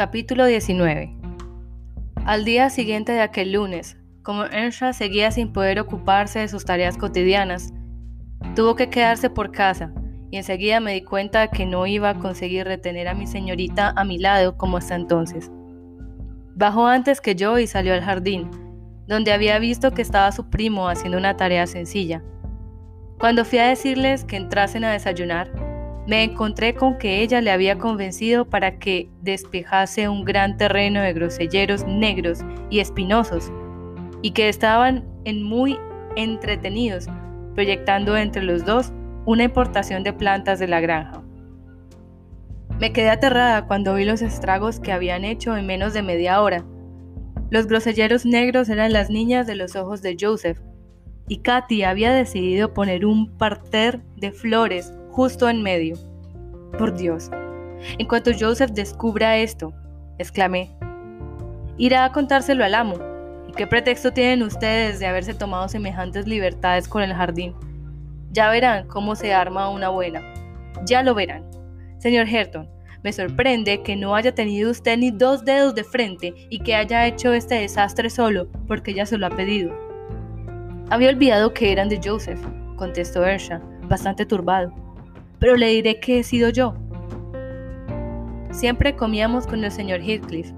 Capítulo 0.00 0.46
19 0.46 1.14
Al 2.24 2.46
día 2.46 2.70
siguiente 2.70 3.12
de 3.12 3.20
aquel 3.20 3.52
lunes, 3.52 3.98
como 4.22 4.46
Earnshaw 4.46 4.94
seguía 4.94 5.30
sin 5.30 5.52
poder 5.52 5.78
ocuparse 5.78 6.38
de 6.38 6.48
sus 6.48 6.64
tareas 6.64 6.96
cotidianas, 6.96 7.74
tuvo 8.56 8.76
que 8.76 8.88
quedarse 8.88 9.28
por 9.28 9.52
casa 9.52 9.92
y 10.30 10.38
enseguida 10.38 10.80
me 10.80 10.94
di 10.94 11.02
cuenta 11.02 11.42
de 11.42 11.48
que 11.48 11.66
no 11.66 11.86
iba 11.86 12.08
a 12.08 12.18
conseguir 12.18 12.66
retener 12.66 13.08
a 13.08 13.14
mi 13.14 13.26
señorita 13.26 13.92
a 13.94 14.04
mi 14.04 14.16
lado 14.16 14.56
como 14.56 14.78
hasta 14.78 14.94
entonces. 14.94 15.50
Bajó 16.54 16.86
antes 16.86 17.20
que 17.20 17.34
yo 17.34 17.58
y 17.58 17.66
salió 17.66 17.92
al 17.92 18.00
jardín, 18.00 18.50
donde 19.06 19.34
había 19.34 19.58
visto 19.58 19.90
que 19.90 20.00
estaba 20.00 20.32
su 20.32 20.48
primo 20.48 20.88
haciendo 20.88 21.18
una 21.18 21.36
tarea 21.36 21.66
sencilla. 21.66 22.22
Cuando 23.18 23.44
fui 23.44 23.58
a 23.58 23.68
decirles 23.68 24.24
que 24.24 24.36
entrasen 24.36 24.82
a 24.84 24.92
desayunar, 24.92 25.69
me 26.06 26.24
encontré 26.24 26.74
con 26.74 26.98
que 26.98 27.22
ella 27.22 27.40
le 27.40 27.50
había 27.50 27.78
convencido 27.78 28.44
para 28.44 28.78
que 28.78 29.08
despejase 29.22 30.08
un 30.08 30.24
gran 30.24 30.56
terreno 30.56 31.00
de 31.00 31.12
groselleros 31.12 31.86
negros 31.86 32.40
y 32.70 32.80
espinosos, 32.80 33.52
y 34.22 34.32
que 34.32 34.48
estaban 34.48 35.04
en 35.24 35.42
muy 35.42 35.78
entretenidos, 36.16 37.06
proyectando 37.54 38.16
entre 38.16 38.42
los 38.42 38.64
dos 38.64 38.92
una 39.26 39.44
importación 39.44 40.02
de 40.02 40.12
plantas 40.12 40.58
de 40.58 40.68
la 40.68 40.80
granja. 40.80 41.22
Me 42.78 42.92
quedé 42.92 43.10
aterrada 43.10 43.66
cuando 43.66 43.94
vi 43.94 44.04
los 44.04 44.22
estragos 44.22 44.80
que 44.80 44.92
habían 44.92 45.24
hecho 45.24 45.56
en 45.56 45.66
menos 45.66 45.92
de 45.92 46.02
media 46.02 46.40
hora. 46.40 46.64
Los 47.50 47.66
groselleros 47.66 48.24
negros 48.24 48.70
eran 48.70 48.92
las 48.92 49.10
niñas 49.10 49.46
de 49.46 49.54
los 49.54 49.76
ojos 49.76 50.00
de 50.00 50.16
Joseph, 50.18 50.58
y 51.28 51.38
Katy 51.38 51.84
había 51.84 52.12
decidido 52.12 52.72
poner 52.72 53.04
un 53.04 53.36
parter 53.36 54.00
de 54.16 54.32
flores 54.32 54.92
justo 55.12 55.48
en 55.48 55.62
medio. 55.62 55.96
Por 56.78 56.96
Dios, 56.96 57.30
en 57.98 58.06
cuanto 58.06 58.30
Joseph 58.38 58.70
descubra 58.70 59.38
esto, 59.38 59.72
exclamé, 60.18 60.70
irá 61.76 62.04
a 62.04 62.12
contárselo 62.12 62.64
al 62.64 62.74
amo. 62.74 62.94
¿Y 63.48 63.52
qué 63.52 63.66
pretexto 63.66 64.12
tienen 64.12 64.42
ustedes 64.42 65.00
de 65.00 65.06
haberse 65.06 65.34
tomado 65.34 65.68
semejantes 65.68 66.26
libertades 66.26 66.86
con 66.86 67.02
el 67.02 67.12
jardín? 67.12 67.54
Ya 68.30 68.48
verán 68.50 68.86
cómo 68.86 69.16
se 69.16 69.32
arma 69.32 69.70
una 69.70 69.88
buena. 69.88 70.22
Ya 70.86 71.02
lo 71.02 71.14
verán. 71.14 71.44
Señor 71.98 72.28
Herton, 72.28 72.68
me 73.02 73.12
sorprende 73.12 73.82
que 73.82 73.96
no 73.96 74.14
haya 74.14 74.34
tenido 74.34 74.70
usted 74.70 74.98
ni 74.98 75.10
dos 75.10 75.44
dedos 75.44 75.74
de 75.74 75.84
frente 75.84 76.34
y 76.48 76.60
que 76.60 76.74
haya 76.74 77.06
hecho 77.06 77.32
este 77.32 77.56
desastre 77.56 78.10
solo 78.10 78.46
porque 78.68 78.92
ella 78.92 79.06
se 79.06 79.18
lo 79.18 79.26
ha 79.26 79.30
pedido. 79.30 79.74
Había 80.90 81.08
olvidado 81.08 81.52
que 81.54 81.72
eran 81.72 81.88
de 81.88 82.00
Joseph, 82.02 82.40
contestó 82.76 83.24
Ersha, 83.24 83.60
bastante 83.88 84.26
turbado. 84.26 84.72
Pero 85.40 85.56
le 85.56 85.68
diré 85.68 85.98
que 85.98 86.20
he 86.20 86.22
sido 86.22 86.50
yo. 86.50 86.74
Siempre 88.52 88.94
comíamos 88.94 89.46
con 89.46 89.64
el 89.64 89.72
señor 89.72 90.00
Heathcliff. 90.00 90.52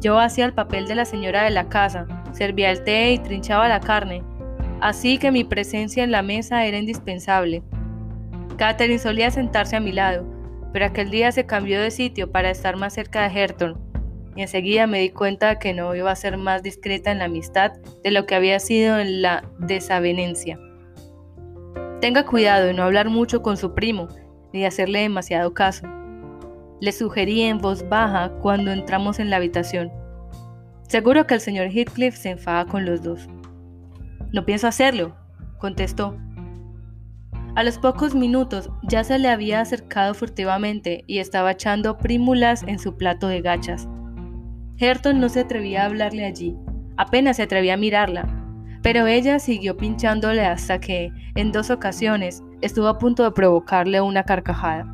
Yo 0.00 0.18
hacía 0.18 0.46
el 0.46 0.52
papel 0.52 0.86
de 0.86 0.96
la 0.96 1.04
señora 1.04 1.44
de 1.44 1.50
la 1.50 1.68
casa, 1.68 2.06
servía 2.32 2.72
el 2.72 2.82
té 2.82 3.12
y 3.12 3.18
trinchaba 3.18 3.68
la 3.68 3.78
carne, 3.78 4.24
así 4.80 5.18
que 5.18 5.30
mi 5.30 5.44
presencia 5.44 6.02
en 6.02 6.10
la 6.10 6.22
mesa 6.22 6.66
era 6.66 6.78
indispensable. 6.78 7.62
Catherine 8.56 8.98
solía 8.98 9.30
sentarse 9.30 9.76
a 9.76 9.80
mi 9.80 9.92
lado, 9.92 10.24
pero 10.72 10.86
aquel 10.86 11.10
día 11.10 11.30
se 11.30 11.46
cambió 11.46 11.80
de 11.80 11.92
sitio 11.92 12.32
para 12.32 12.50
estar 12.50 12.76
más 12.76 12.94
cerca 12.94 13.28
de 13.28 13.40
Herton 13.40 13.92
y 14.34 14.42
enseguida 14.42 14.86
me 14.86 15.00
di 15.00 15.10
cuenta 15.10 15.50
de 15.50 15.58
que 15.58 15.74
no 15.74 15.94
iba 15.94 16.10
a 16.10 16.16
ser 16.16 16.36
más 16.38 16.62
discreta 16.62 17.10
en 17.10 17.18
la 17.18 17.26
amistad 17.26 17.72
de 18.02 18.10
lo 18.10 18.26
que 18.26 18.34
había 18.34 18.58
sido 18.58 18.98
en 18.98 19.22
la 19.22 19.44
desavenencia. 19.58 20.58
Tenga 22.00 22.24
cuidado 22.24 22.66
de 22.66 22.74
no 22.74 22.82
hablar 22.82 23.10
mucho 23.10 23.42
con 23.42 23.56
su 23.56 23.74
primo, 23.74 24.08
ni 24.52 24.60
de 24.60 24.66
hacerle 24.66 25.00
demasiado 25.00 25.54
caso. 25.54 25.86
Le 26.80 26.92
sugerí 26.92 27.42
en 27.42 27.58
voz 27.58 27.88
baja 27.88 28.30
cuando 28.40 28.70
entramos 28.70 29.18
en 29.18 29.30
la 29.30 29.36
habitación. 29.36 29.92
Seguro 30.88 31.26
que 31.26 31.34
el 31.34 31.40
señor 31.40 31.68
Heathcliff 31.68 32.16
se 32.16 32.30
enfada 32.30 32.66
con 32.66 32.84
los 32.84 33.02
dos. 33.02 33.28
No 34.32 34.44
pienso 34.44 34.66
hacerlo, 34.66 35.16
contestó. 35.58 36.16
A 37.54 37.62
los 37.62 37.78
pocos 37.78 38.14
minutos 38.14 38.70
ya 38.82 39.04
se 39.04 39.18
le 39.18 39.28
había 39.28 39.60
acercado 39.60 40.14
furtivamente 40.14 41.04
y 41.06 41.18
estaba 41.18 41.52
echando 41.52 41.98
prímulas 41.98 42.62
en 42.62 42.78
su 42.78 42.96
plato 42.96 43.28
de 43.28 43.42
gachas. 43.42 43.88
Herton 44.78 45.20
no 45.20 45.28
se 45.28 45.40
atrevía 45.40 45.82
a 45.82 45.86
hablarle 45.86 46.24
allí, 46.24 46.56
apenas 46.96 47.36
se 47.36 47.42
atrevía 47.42 47.74
a 47.74 47.76
mirarla, 47.76 48.26
pero 48.82 49.06
ella 49.06 49.38
siguió 49.38 49.76
pinchándole 49.76 50.44
hasta 50.44 50.80
que, 50.80 51.12
en 51.34 51.52
dos 51.52 51.70
ocasiones, 51.70 52.42
estuvo 52.62 52.88
a 52.88 52.98
punto 52.98 53.22
de 53.24 53.32
provocarle 53.32 54.00
una 54.00 54.24
carcajada. 54.24 54.86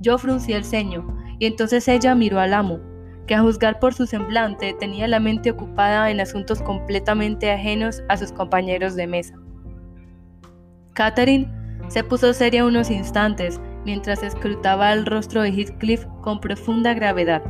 Yo 0.00 0.18
fruncí 0.18 0.52
el 0.52 0.64
ceño, 0.64 1.16
y 1.38 1.46
entonces 1.46 1.88
ella 1.88 2.14
miró 2.14 2.38
al 2.38 2.52
amo, 2.52 2.78
que 3.26 3.34
a 3.34 3.42
juzgar 3.42 3.78
por 3.78 3.94
su 3.94 4.06
semblante 4.06 4.74
tenía 4.78 5.08
la 5.08 5.20
mente 5.20 5.52
ocupada 5.52 6.10
en 6.10 6.20
asuntos 6.20 6.60
completamente 6.62 7.50
ajenos 7.50 8.02
a 8.08 8.16
sus 8.16 8.32
compañeros 8.32 8.96
de 8.96 9.06
mesa. 9.06 9.34
Catherine 10.94 11.48
se 11.88 12.04
puso 12.04 12.32
seria 12.32 12.64
unos 12.64 12.90
instantes 12.90 13.60
mientras 13.84 14.22
escrutaba 14.22 14.92
el 14.92 15.06
rostro 15.06 15.42
de 15.42 15.50
Heathcliff 15.50 16.04
con 16.20 16.40
profunda 16.40 16.92
gravedad. 16.94 17.42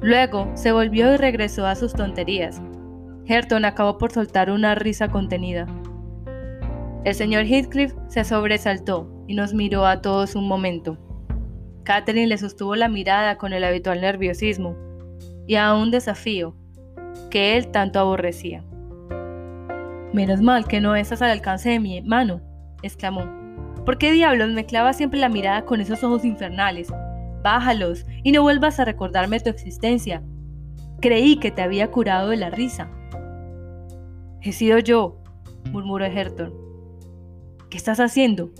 Luego 0.00 0.50
se 0.54 0.70
volvió 0.70 1.12
y 1.14 1.16
regresó 1.16 1.66
a 1.66 1.74
sus 1.74 1.92
tonterías. 1.92 2.62
Herton 3.26 3.64
acabó 3.64 3.98
por 3.98 4.12
soltar 4.12 4.50
una 4.50 4.74
risa 4.74 5.08
contenida. 5.08 5.66
El 7.04 7.14
señor 7.14 7.44
Heathcliff 7.44 7.94
se 8.08 8.24
sobresaltó 8.24 9.08
y 9.28 9.34
nos 9.34 9.54
miró 9.54 9.86
a 9.86 10.02
todos 10.02 10.34
un 10.34 10.48
momento. 10.48 10.98
Catherine 11.84 12.26
le 12.26 12.38
sostuvo 12.38 12.74
la 12.76 12.88
mirada 12.88 13.38
con 13.38 13.52
el 13.52 13.64
habitual 13.64 14.00
nerviosismo 14.00 14.76
y 15.46 15.54
a 15.54 15.74
un 15.74 15.90
desafío 15.90 16.54
que 17.30 17.56
él 17.56 17.68
tanto 17.68 18.00
aborrecía. 18.00 18.64
Menos 20.12 20.40
mal 20.40 20.66
que 20.66 20.80
no 20.80 20.96
estás 20.96 21.22
al 21.22 21.30
alcance 21.30 21.70
de 21.70 21.80
mi 21.80 22.02
mano, 22.02 22.40
exclamó. 22.82 23.24
¿Por 23.84 23.96
qué 23.96 24.12
diablos 24.12 24.50
me 24.50 24.66
clava 24.66 24.92
siempre 24.92 25.20
la 25.20 25.28
mirada 25.28 25.64
con 25.64 25.80
esos 25.80 26.02
ojos 26.02 26.24
infernales? 26.24 26.92
Bájalos 27.42 28.04
y 28.22 28.32
no 28.32 28.42
vuelvas 28.42 28.80
a 28.80 28.84
recordarme 28.84 29.40
tu 29.40 29.48
existencia. 29.48 30.22
Creí 31.00 31.38
que 31.38 31.50
te 31.50 31.62
había 31.62 31.90
curado 31.90 32.30
de 32.30 32.36
la 32.36 32.50
risa. 32.50 32.90
He 34.42 34.52
sido 34.52 34.78
yo, 34.78 35.22
murmuró 35.70 36.04
Herton. 36.04 36.67
¿Qué 37.70 37.76
estás 37.76 38.00
haciendo? 38.00 38.50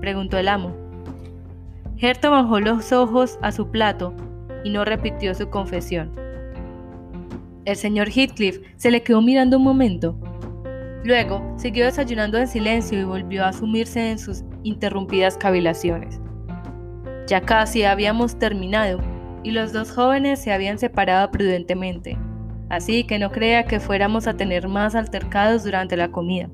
preguntó 0.00 0.38
el 0.38 0.46
amo. 0.46 0.72
Herton 1.98 2.30
bajó 2.30 2.60
los 2.60 2.92
ojos 2.92 3.38
a 3.42 3.50
su 3.50 3.70
plato 3.70 4.14
y 4.62 4.70
no 4.70 4.84
repitió 4.84 5.34
su 5.34 5.50
confesión. 5.50 6.12
El 7.64 7.76
señor 7.76 8.08
Heathcliff 8.08 8.60
se 8.76 8.92
le 8.92 9.02
quedó 9.02 9.20
mirando 9.20 9.56
un 9.56 9.64
momento. 9.64 10.16
Luego 11.04 11.42
siguió 11.56 11.86
desayunando 11.86 12.38
en 12.38 12.46
silencio 12.46 13.00
y 13.00 13.04
volvió 13.04 13.44
a 13.44 13.52
sumirse 13.52 14.10
en 14.10 14.18
sus 14.20 14.44
interrumpidas 14.62 15.36
cavilaciones. 15.36 16.20
Ya 17.26 17.40
casi 17.40 17.82
habíamos 17.82 18.38
terminado 18.38 19.00
y 19.42 19.50
los 19.50 19.72
dos 19.72 19.90
jóvenes 19.90 20.40
se 20.40 20.52
habían 20.52 20.78
separado 20.78 21.32
prudentemente, 21.32 22.16
así 22.68 23.02
que 23.04 23.18
no 23.18 23.32
crea 23.32 23.64
que 23.64 23.80
fuéramos 23.80 24.28
a 24.28 24.36
tener 24.36 24.68
más 24.68 24.94
altercados 24.94 25.64
durante 25.64 25.96
la 25.96 26.12
comida. 26.12 26.48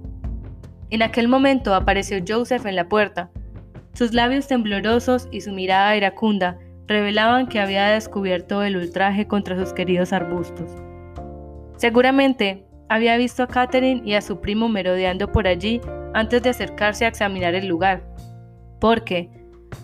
En 0.91 1.03
aquel 1.03 1.28
momento 1.28 1.75
apareció 1.75 2.19
Joseph 2.26 2.65
en 2.65 2.76
la 2.76 2.88
puerta. 2.88 3.31
Sus 3.93 4.15
labios 4.15 4.47
temblorosos 4.47 5.28
y 5.31 5.43
su 5.43 5.53
mirada 5.53 5.94
iracunda 5.97 6.59
revelaban 6.87 7.47
que 7.47 7.60
había 7.60 7.88
descubierto 7.88 8.62
el 8.62 8.76
ultraje 8.76 9.26
contra 9.26 9.59
sus 9.59 9.75
queridos 9.75 10.15
arbustos. 10.15 10.71
Seguramente 11.76 12.65
había 12.88 13.19
visto 13.19 13.43
a 13.43 13.49
Catherine 13.49 14.00
y 14.04 14.15
a 14.15 14.22
su 14.22 14.41
primo 14.41 14.71
merodeando 14.71 15.31
por 15.31 15.47
allí 15.47 15.82
antes 16.15 16.43
de 16.43 16.50
acercarse 16.50 17.05
a 17.05 17.09
examinar 17.09 17.55
el 17.55 17.66
lugar, 17.66 18.03
porque, 18.81 19.31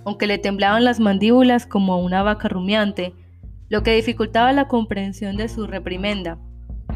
aunque 0.07 0.27
le 0.27 0.39
temblaban 0.39 0.85
las 0.85 1.01
mandíbulas 1.01 1.67
como 1.67 1.93
a 1.93 1.99
una 1.99 2.23
vaca 2.23 2.49
rumiante, 2.49 3.13
lo 3.69 3.83
que 3.83 3.95
dificultaba 3.95 4.53
la 4.53 4.69
comprensión 4.69 5.37
de 5.37 5.49
su 5.49 5.67
reprimenda. 5.67 6.39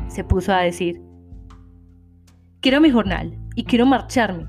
Se 0.09 0.25
puso 0.25 0.55
a 0.55 0.61
decir, 0.61 1.03
quiero 2.61 2.81
mi 2.81 2.91
jornal 2.91 3.37
y 3.59 3.65
quiero 3.65 3.87
marcharme. 3.87 4.47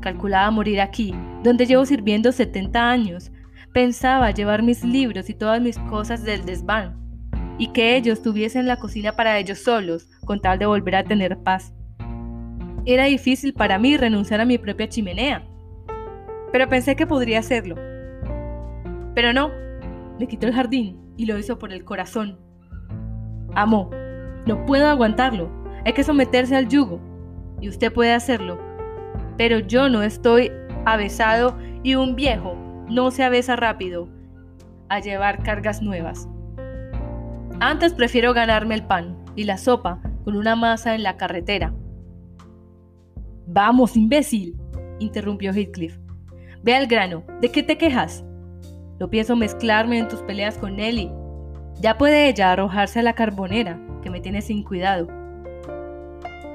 Calculaba 0.00 0.50
morir 0.50 0.80
aquí, 0.80 1.14
donde 1.44 1.66
llevo 1.66 1.86
sirviendo 1.86 2.32
70 2.32 2.90
años. 2.90 3.30
Pensaba 3.72 4.32
llevar 4.32 4.64
mis 4.64 4.82
libros 4.82 5.30
y 5.30 5.34
todas 5.34 5.60
mis 5.60 5.78
cosas 5.78 6.24
del 6.24 6.44
desván, 6.44 6.98
y 7.58 7.68
que 7.68 7.94
ellos 7.94 8.22
tuviesen 8.22 8.66
la 8.66 8.80
cocina 8.80 9.12
para 9.12 9.38
ellos 9.38 9.60
solos, 9.60 10.08
con 10.24 10.40
tal 10.40 10.58
de 10.58 10.66
volver 10.66 10.96
a 10.96 11.04
tener 11.04 11.38
paz. 11.38 11.72
Era 12.84 13.04
difícil 13.04 13.54
para 13.54 13.78
mí 13.78 13.96
renunciar 13.96 14.40
a 14.40 14.44
mi 14.44 14.58
propia 14.58 14.88
chimenea, 14.88 15.46
pero 16.50 16.68
pensé 16.68 16.96
que 16.96 17.06
podría 17.06 17.38
hacerlo. 17.38 17.76
Pero 19.14 19.32
no, 19.32 19.52
le 20.18 20.26
quitó 20.26 20.48
el 20.48 20.54
jardín 20.54 20.98
y 21.16 21.26
lo 21.26 21.38
hizo 21.38 21.56
por 21.56 21.72
el 21.72 21.84
corazón. 21.84 22.40
Amo, 23.54 23.90
no 24.44 24.66
puedo 24.66 24.88
aguantarlo, 24.88 25.48
hay 25.84 25.92
que 25.92 26.02
someterse 26.02 26.56
al 26.56 26.66
yugo, 26.66 27.09
y 27.60 27.68
usted 27.68 27.92
puede 27.92 28.12
hacerlo. 28.12 28.58
Pero 29.36 29.58
yo 29.58 29.88
no 29.88 30.02
estoy 30.02 30.50
avesado 30.84 31.56
y 31.82 31.94
un 31.94 32.16
viejo 32.16 32.56
no 32.88 33.10
se 33.10 33.22
avesa 33.22 33.56
rápido 33.56 34.08
a 34.88 35.00
llevar 35.00 35.42
cargas 35.42 35.82
nuevas. 35.82 36.28
Antes 37.60 37.94
prefiero 37.94 38.32
ganarme 38.34 38.74
el 38.74 38.84
pan 38.84 39.16
y 39.36 39.44
la 39.44 39.58
sopa 39.58 40.00
con 40.24 40.36
una 40.36 40.56
masa 40.56 40.94
en 40.94 41.02
la 41.02 41.16
carretera. 41.16 41.72
Vamos, 43.46 43.96
imbécil, 43.96 44.56
interrumpió 44.98 45.52
Heathcliff. 45.52 45.98
Ve 46.62 46.74
al 46.74 46.86
grano, 46.86 47.24
¿de 47.40 47.50
qué 47.50 47.62
te 47.62 47.78
quejas? 47.78 48.24
No 48.98 49.08
pienso 49.08 49.34
mezclarme 49.34 49.98
en 49.98 50.08
tus 50.08 50.20
peleas 50.22 50.58
con 50.58 50.76
Nelly. 50.76 51.10
Ya 51.80 51.96
puede 51.96 52.28
ella 52.28 52.52
arrojarse 52.52 53.00
a 53.00 53.02
la 53.02 53.14
carbonera, 53.14 53.80
que 54.02 54.10
me 54.10 54.20
tiene 54.20 54.42
sin 54.42 54.62
cuidado. 54.62 55.08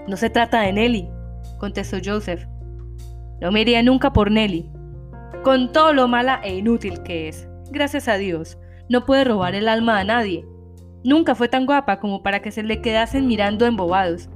No 0.07 0.17
se 0.17 0.29
trata 0.29 0.61
de 0.61 0.73
Nelly, 0.73 1.09
contestó 1.57 1.97
Joseph. 2.03 2.45
No 3.41 3.51
me 3.51 3.61
iría 3.61 3.81
nunca 3.81 4.13
por 4.13 4.29
Nelly. 4.29 4.69
Con 5.43 5.71
todo 5.71 5.93
lo 5.93 6.07
mala 6.07 6.39
e 6.43 6.55
inútil 6.55 7.01
que 7.03 7.27
es, 7.27 7.47
gracias 7.71 8.07
a 8.07 8.17
Dios, 8.17 8.57
no 8.89 9.05
puede 9.05 9.23
robar 9.23 9.55
el 9.55 9.67
alma 9.67 9.99
a 9.99 10.03
nadie. 10.03 10.45
Nunca 11.03 11.35
fue 11.35 11.47
tan 11.47 11.65
guapa 11.65 11.99
como 11.99 12.23
para 12.23 12.41
que 12.41 12.51
se 12.51 12.63
le 12.63 12.81
quedasen 12.81 13.27
mirando 13.27 13.65
embobados. 13.65 14.29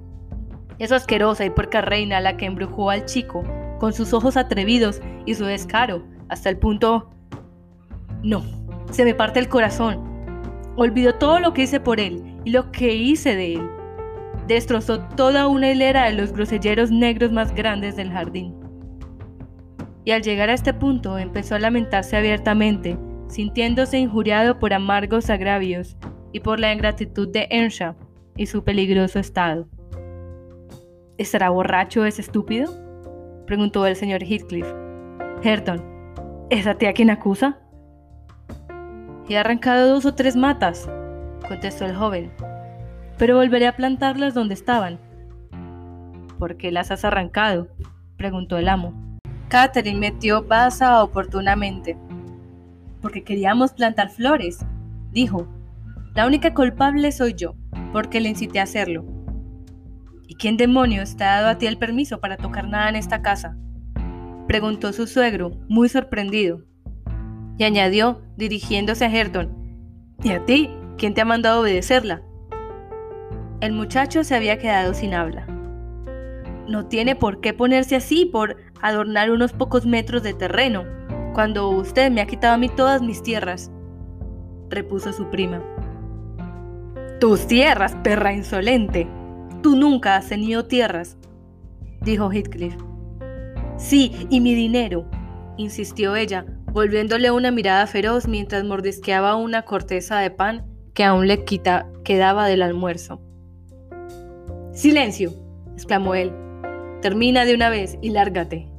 Es 0.80 0.92
asquerosa 0.92 1.46
y 1.46 1.50
puerca 1.50 1.82
reina 1.82 2.20
la 2.20 2.38
que 2.38 2.46
embrujó 2.46 2.90
al 2.90 3.06
chico, 3.06 3.44
con 3.80 3.94
sus 3.94 4.14
ojos 4.14 4.38
atrevidos 4.38 5.02
y 5.26 5.36
su 5.36 5.46
descaro, 5.46 6.04
hasta 6.30 6.50
el 6.50 6.58
punto... 6.58 7.10
No, 8.24 8.44
se 8.92 9.06
me 9.06 9.14
parte 9.14 9.40
el 9.40 9.50
corazón. 9.50 10.04
Olvidó 10.76 11.16
todo 11.16 11.40
lo 11.40 11.54
que 11.54 11.64
hice 11.64 11.80
por 11.80 12.00
él 12.00 12.38
y 12.44 12.52
lo 12.52 12.72
que 12.72 12.94
hice 12.94 13.36
de 13.36 13.56
él. 13.56 13.79
Destrozó 14.50 15.00
toda 15.16 15.48
una 15.48 15.70
hilera 15.70 16.06
de 16.06 16.14
los 16.14 16.34
groselleros 16.34 16.90
negros 16.90 17.32
más 17.32 17.54
grandes 17.54 17.96
del 17.96 18.12
jardín. 18.12 18.56
Y 20.06 20.12
al 20.12 20.24
llegar 20.24 20.50
a 20.50 20.54
este 20.54 20.74
punto 20.74 21.20
empezó 21.20 21.54
a 21.54 21.60
lamentarse 21.60 22.18
abiertamente, 22.18 22.98
sintiéndose 23.28 24.00
injuriado 24.00 24.58
por 24.58 24.74
amargos 24.74 25.30
agravios 25.30 25.96
y 26.32 26.40
por 26.40 26.60
la 26.60 26.74
ingratitud 26.74 27.28
de 27.32 27.48
Earnshaw 27.52 27.94
y 28.38 28.48
su 28.48 28.64
peligroso 28.64 29.20
estado. 29.20 29.70
¿Estará 31.20 31.52
borracho 31.52 32.04
ese 32.06 32.22
estúpido? 32.22 32.74
preguntó 33.46 33.86
el 33.86 33.96
señor 33.96 34.24
Heathcliff. 34.24 34.66
Herton, 35.44 35.80
¿es 36.50 36.66
a 36.66 36.74
ti 36.74 36.88
a 36.88 36.94
quien 36.94 37.12
acusa? 37.12 37.60
He 39.30 39.38
arrancado 39.38 39.90
dos 39.90 40.08
o 40.08 40.16
tres 40.16 40.36
matas, 40.36 40.90
contestó 41.48 41.86
el 41.86 41.96
joven, 41.96 42.32
pero 43.20 43.36
volveré 43.36 43.68
a 43.68 43.76
plantarlas 43.76 44.34
donde 44.34 44.56
estaban. 44.56 44.98
¿Por 46.40 46.58
qué 46.58 46.72
las 46.72 46.90
has 46.90 47.06
arrancado? 47.06 47.68
preguntó 48.18 48.58
el 48.58 48.68
amo. 48.70 49.20
Catherine 49.50 50.00
metió 50.00 50.44
baza 50.44 51.04
oportunamente. 51.04 51.98
Porque 53.02 53.24
queríamos 53.24 53.74
plantar 53.74 54.10
flores, 54.10 54.66
dijo. 55.12 55.48
La 56.16 56.26
única 56.26 56.54
culpable 56.54 57.12
soy 57.12 57.36
yo, 57.36 57.54
porque 57.94 58.20
le 58.20 58.30
incité 58.30 58.60
a 58.60 58.64
hacerlo. 58.64 59.06
¿Y 60.28 60.36
quién 60.36 60.58
demonios 60.58 61.16
te 61.16 61.24
ha 61.26 61.42
dado 61.42 61.50
a 61.50 61.58
ti 61.58 61.68
el 61.68 61.78
permiso 61.78 62.20
para 62.20 62.38
tocar 62.38 62.68
nada 62.68 62.90
en 62.90 62.96
esta 62.96 63.22
casa? 63.22 63.56
preguntó 64.48 64.94
su 64.94 65.06
suegro, 65.06 65.52
muy 65.68 65.90
sorprendido 65.90 66.64
y 67.60 67.66
añadió, 67.66 68.22
dirigiéndose 68.38 69.06
a 69.06 69.14
Herton, 69.14 69.52
¿y 70.24 70.32
a 70.32 70.46
ti? 70.46 70.72
¿Quién 70.98 71.14
te 71.14 71.22
ha 71.22 71.26
mandado 71.26 71.62
obedecerla? 71.62 72.24
El 73.62 73.74
muchacho 73.74 74.24
se 74.24 74.36
había 74.36 74.58
quedado 74.58 74.94
sin 74.94 75.14
habla. 75.14 75.46
No 76.68 76.86
tiene 76.86 77.16
por 77.16 77.42
qué 77.42 77.54
ponerse 77.54 77.98
así 77.98 78.26
por 78.26 78.56
adornar 78.82 79.32
unos 79.32 79.52
pocos 79.52 79.86
metros 79.86 80.24
de 80.24 80.34
terreno, 80.34 80.86
cuando 81.34 81.70
usted 81.70 82.10
me 82.10 82.22
ha 82.22 82.26
quitado 82.26 82.54
a 82.54 82.58
mí 82.58 82.70
todas 82.70 83.02
mis 83.02 83.22
tierras, 83.22 83.70
repuso 84.70 85.12
su 85.12 85.30
prima. 85.30 85.62
Tus 87.20 87.48
tierras, 87.48 87.98
perra 88.04 88.34
insolente. 88.34 89.08
Tú 89.62 89.76
nunca 89.76 90.16
has 90.16 90.30
tenido 90.30 90.66
tierras, 90.66 91.18
dijo 92.02 92.32
Heathcliff. 92.32 92.78
Sí, 93.78 94.28
y 94.30 94.40
mi 94.40 94.54
dinero, 94.54 95.06
insistió 95.58 96.16
ella, 96.16 96.46
volviéndole 96.72 97.30
una 97.32 97.52
mirada 97.52 97.88
feroz 97.88 98.26
mientras 98.26 98.64
mordisqueaba 98.64 99.36
una 99.36 99.64
corteza 99.64 100.20
de 100.20 100.32
pan 100.32 100.66
que 100.94 101.04
aún 101.04 101.28
le 101.28 101.44
quedaba 102.04 102.48
del 102.48 102.62
almuerzo. 102.62 103.22
Silencio, 104.80 105.34
exclamó 105.74 106.16
él. 106.16 106.32
Termina 107.02 107.44
de 107.44 107.54
una 107.54 107.70
vez 107.70 107.98
y 108.02 108.12
lárgate. 108.12 108.70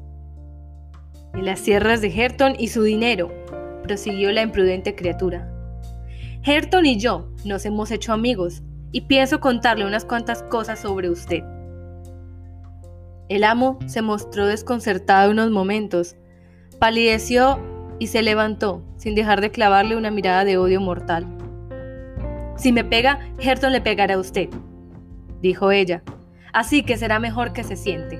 Y 1.35 1.43
las 1.43 1.61
sierras 1.61 2.00
de 2.00 2.08
Herton 2.08 2.55
y 2.58 2.69
su 2.69 2.82
dinero, 2.82 3.31
prosiguió 3.82 4.32
la 4.32 4.41
imprudente 4.41 4.94
criatura. 4.94 5.52
Herton 6.43 6.87
y 6.87 6.99
yo 6.99 7.29
nos 7.44 7.67
hemos 7.67 7.91
hecho 7.91 8.14
amigos 8.14 8.62
y 8.93 9.02
pienso 9.02 9.41
contarle 9.41 9.85
unas 9.85 10.06
cuantas 10.06 10.43
cosas 10.44 10.79
sobre 10.79 11.11
usted. 11.11 11.43
El 13.29 13.44
amo 13.44 13.79
se 13.85 14.00
mostró 14.00 14.46
desconcertado 14.46 15.31
unos 15.31 15.50
momentos, 15.50 16.17
palideció 16.79 17.61
y 17.99 18.06
se 18.06 18.23
levantó, 18.23 18.82
sin 18.96 19.14
dejar 19.14 19.43
de 19.43 19.50
clavarle 19.50 19.96
una 19.96 20.11
mirada 20.11 20.46
de 20.46 20.56
odio 20.56 20.81
mortal. 20.81 21.26
Si 22.56 22.73
me 22.73 22.85
pega, 22.85 23.19
Herton 23.38 23.75
le 23.75 23.82
pegará 23.82 24.14
a 24.14 24.19
usted, 24.19 24.49
dijo 25.41 25.71
ella, 25.71 26.03
así 26.53 26.83
que 26.83 26.97
será 26.97 27.19
mejor 27.19 27.53
que 27.53 27.65
se 27.65 27.77
siente. 27.77 28.19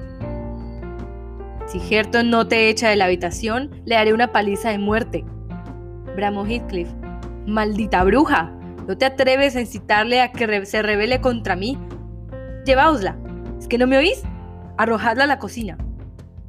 Si 1.67 1.81
Herton 1.95 2.31
no 2.31 2.49
te 2.49 2.69
echa 2.69 2.89
de 2.89 2.97
la 2.97 3.05
habitación, 3.05 3.71
le 3.85 3.97
haré 3.97 4.13
una 4.13 4.33
paliza 4.33 4.71
de 4.71 4.79
muerte. 4.79 5.25
Bramó 6.17 6.45
Heathcliff. 6.45 6.89
Maldita 7.47 8.03
bruja, 8.03 8.53
¿no 8.89 8.99
te 8.99 9.05
atreves 9.05 9.55
a 9.55 9.61
incitarle 9.61 10.21
a 10.21 10.33
que 10.33 10.67
se 10.67 10.83
rebele 10.83 11.21
contra 11.21 11.55
mí? 11.55 11.79
Lleváosla. 12.67 13.17
¿Es 13.59 13.69
que 13.69 13.79
no 13.79 13.87
me 13.87 13.99
oís? 13.99 14.23
Arrojadla 14.79 15.25
a 15.25 15.27
la 15.29 15.39
cocina. 15.39 15.79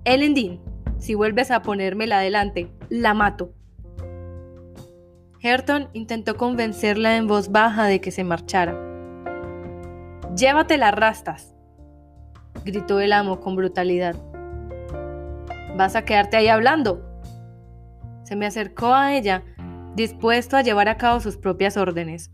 Ellen 0.05 0.33
Dean, 0.33 0.59
si 0.97 1.13
vuelves 1.13 1.51
a 1.51 1.61
ponérmela 1.61 2.17
adelante, 2.17 2.71
la 2.89 3.13
mato. 3.13 3.53
Herton 5.39 5.89
intentó 5.93 6.35
convencerla 6.35 7.17
en 7.17 7.27
voz 7.27 7.51
baja 7.51 7.85
de 7.85 8.01
que 8.01 8.11
se 8.11 8.23
marchara. 8.23 8.90
Llévate 10.35 10.77
las 10.77 10.95
rastas, 10.95 11.53
gritó 12.63 13.01
el 13.01 13.11
amo 13.11 13.41
con 13.41 13.57
brutalidad. 13.57 14.15
¿Vas 15.75 15.97
a 15.97 16.05
quedarte 16.05 16.37
ahí 16.37 16.47
hablando? 16.47 17.05
Se 18.23 18.37
me 18.37 18.45
acercó 18.45 18.93
a 18.93 19.13
ella, 19.13 19.43
dispuesto 19.95 20.55
a 20.55 20.61
llevar 20.61 20.87
a 20.87 20.95
cabo 20.95 21.19
sus 21.19 21.35
propias 21.35 21.75
órdenes. 21.75 22.31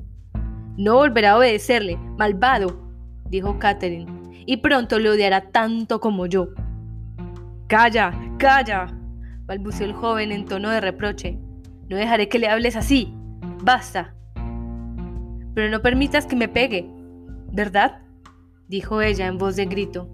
No 0.77 0.93
volverá 0.97 1.31
a 1.31 1.37
obedecerle, 1.37 1.97
malvado, 2.17 2.87
dijo 3.29 3.57
Catherine, 3.57 4.05
y 4.45 4.57
pronto 4.57 4.99
le 4.99 5.09
odiará 5.09 5.49
tanto 5.49 5.99
como 5.99 6.27
yo. 6.27 6.49
Calla, 7.67 8.13
calla, 8.37 8.87
balbuceó 9.45 9.87
el 9.87 9.93
joven 9.93 10.31
en 10.31 10.45
tono 10.45 10.69
de 10.69 10.81
reproche. 10.81 11.39
No 11.89 11.97
dejaré 11.97 12.29
que 12.29 12.37
le 12.37 12.47
hables 12.47 12.75
así. 12.75 13.11
Basta. 13.63 14.13
Pero 15.55 15.71
no 15.71 15.81
permitas 15.81 16.27
que 16.27 16.35
me 16.35 16.47
pegue, 16.47 16.87
¿verdad? 17.51 18.01
dijo 18.67 19.01
ella 19.01 19.27
en 19.27 19.37
voz 19.37 19.55
de 19.55 19.65
grito. 19.65 20.09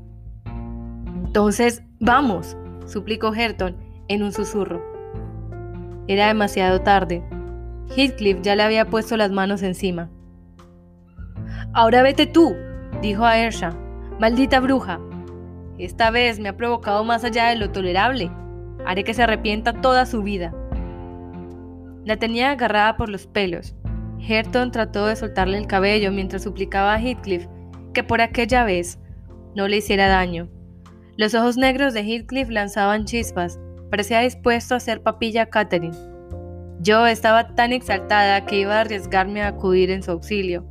Entonces, 1.25 1.83
vamos, 1.99 2.55
suplicó 2.85 3.33
Herton 3.33 3.75
en 4.07 4.23
un 4.23 4.31
susurro. 4.31 4.83
Era 6.07 6.27
demasiado 6.27 6.81
tarde. 6.81 7.23
Heathcliff 7.95 8.41
ya 8.41 8.55
le 8.55 8.63
había 8.63 8.85
puesto 8.85 9.17
las 9.17 9.31
manos 9.31 9.63
encima. 9.63 10.09
Ahora 11.73 12.03
vete 12.03 12.27
tú, 12.27 12.55
dijo 13.01 13.25
a 13.25 13.37
Ersha. 13.37 13.73
Maldita 14.19 14.59
bruja, 14.59 14.99
esta 15.77 16.11
vez 16.11 16.39
me 16.39 16.49
ha 16.49 16.57
provocado 16.57 17.03
más 17.03 17.23
allá 17.23 17.47
de 17.47 17.55
lo 17.55 17.71
tolerable. 17.71 18.31
Haré 18.85 19.03
que 19.03 19.13
se 19.13 19.23
arrepienta 19.23 19.73
toda 19.73 20.05
su 20.05 20.21
vida. 20.21 20.53
La 22.05 22.17
tenía 22.17 22.51
agarrada 22.51 22.95
por 22.95 23.09
los 23.09 23.25
pelos. 23.25 23.75
Herton 24.27 24.71
trató 24.71 25.07
de 25.07 25.15
soltarle 25.15 25.57
el 25.57 25.67
cabello 25.67 26.11
mientras 26.11 26.43
suplicaba 26.43 26.93
a 26.93 26.99
Heathcliff 26.99 27.47
que 27.93 28.03
por 28.03 28.21
aquella 28.21 28.63
vez 28.63 28.99
no 29.55 29.67
le 29.67 29.77
hiciera 29.77 30.07
daño. 30.07 30.49
Los 31.17 31.35
ojos 31.35 31.57
negros 31.57 31.93
de 31.93 32.01
Heathcliff 32.01 32.49
lanzaban 32.49 33.05
chispas. 33.05 33.59
Parecía 33.91 34.21
dispuesto 34.21 34.73
a 34.73 34.77
hacer 34.77 35.01
papilla 35.03 35.43
a 35.43 35.45
Catherine. 35.47 35.95
Yo 36.79 37.05
estaba 37.05 37.55
tan 37.55 37.71
exaltada 37.71 38.45
que 38.45 38.59
iba 38.59 38.77
a 38.77 38.81
arriesgarme 38.81 39.43
a 39.43 39.49
acudir 39.49 39.91
en 39.91 40.01
su 40.01 40.11
auxilio. 40.11 40.65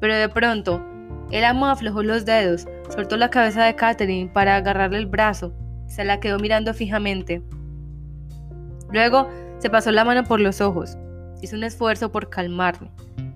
Pero 0.00 0.14
de 0.14 0.28
pronto 0.28 0.84
el 1.30 1.44
amo 1.44 1.66
aflojó 1.66 2.02
los 2.02 2.24
dedos, 2.24 2.66
soltó 2.88 3.16
la 3.16 3.30
cabeza 3.30 3.64
de 3.64 3.74
Catherine 3.74 4.30
para 4.32 4.56
agarrarle 4.56 4.98
el 4.98 5.06
brazo, 5.06 5.54
se 5.86 6.04
la 6.04 6.20
quedó 6.20 6.38
mirando 6.38 6.72
fijamente. 6.72 7.42
Luego 8.90 9.28
se 9.58 9.68
pasó 9.68 9.90
la 9.90 10.04
mano 10.04 10.24
por 10.24 10.40
los 10.40 10.60
ojos, 10.60 10.96
hizo 11.42 11.56
un 11.56 11.64
esfuerzo 11.64 12.10
por 12.12 12.30
calmarme, 12.30 12.90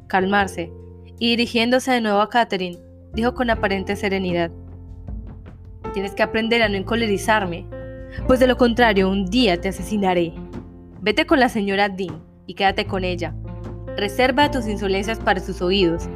calmarse, 0.06 0.73
y 1.18 1.30
dirigiéndose 1.30 1.92
de 1.92 2.00
nuevo 2.00 2.21
a 2.21 2.28
Catherine, 2.28 2.78
dijo 3.14 3.35
con 3.35 3.50
aparente 3.50 3.97
serenidad: 3.97 4.50
Tienes 5.92 6.12
que 6.12 6.23
aprender 6.23 6.62
a 6.62 6.68
no 6.68 6.76
encolerizarme, 6.76 7.66
pues 8.26 8.40
de 8.40 8.47
lo 8.47 8.56
contrario 8.56 9.09
un 9.09 9.26
día 9.26 9.61
te 9.61 9.68
asesinaré. 9.68 10.32
Vete 11.00 11.26
con 11.26 11.40
la 11.40 11.49
señora 11.49 11.88
Dean 11.88 12.23
y 12.47 12.54
quédate 12.54 12.87
con 12.87 13.04
ella. 13.04 13.35
reserva 13.97 14.50
tus 14.50 14.66
insolencias 14.66 15.18
para 15.18 15.40
sus 15.40 15.61
oídos. 15.61 16.09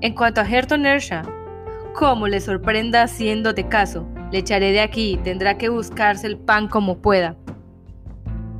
En 0.00 0.14
cuanto 0.14 0.40
a 0.40 0.48
Herton 0.48 0.84
Ersha, 0.84 1.22
como 1.94 2.28
le 2.28 2.40
sorprenda 2.40 3.04
haciéndote 3.04 3.68
caso, 3.68 4.06
le 4.32 4.38
echaré 4.38 4.72
de 4.72 4.80
aquí 4.80 5.18
tendrá 5.22 5.56
que 5.56 5.68
buscarse 5.68 6.26
el 6.26 6.36
pan 6.36 6.68
como 6.68 6.98
pueda. 6.98 7.36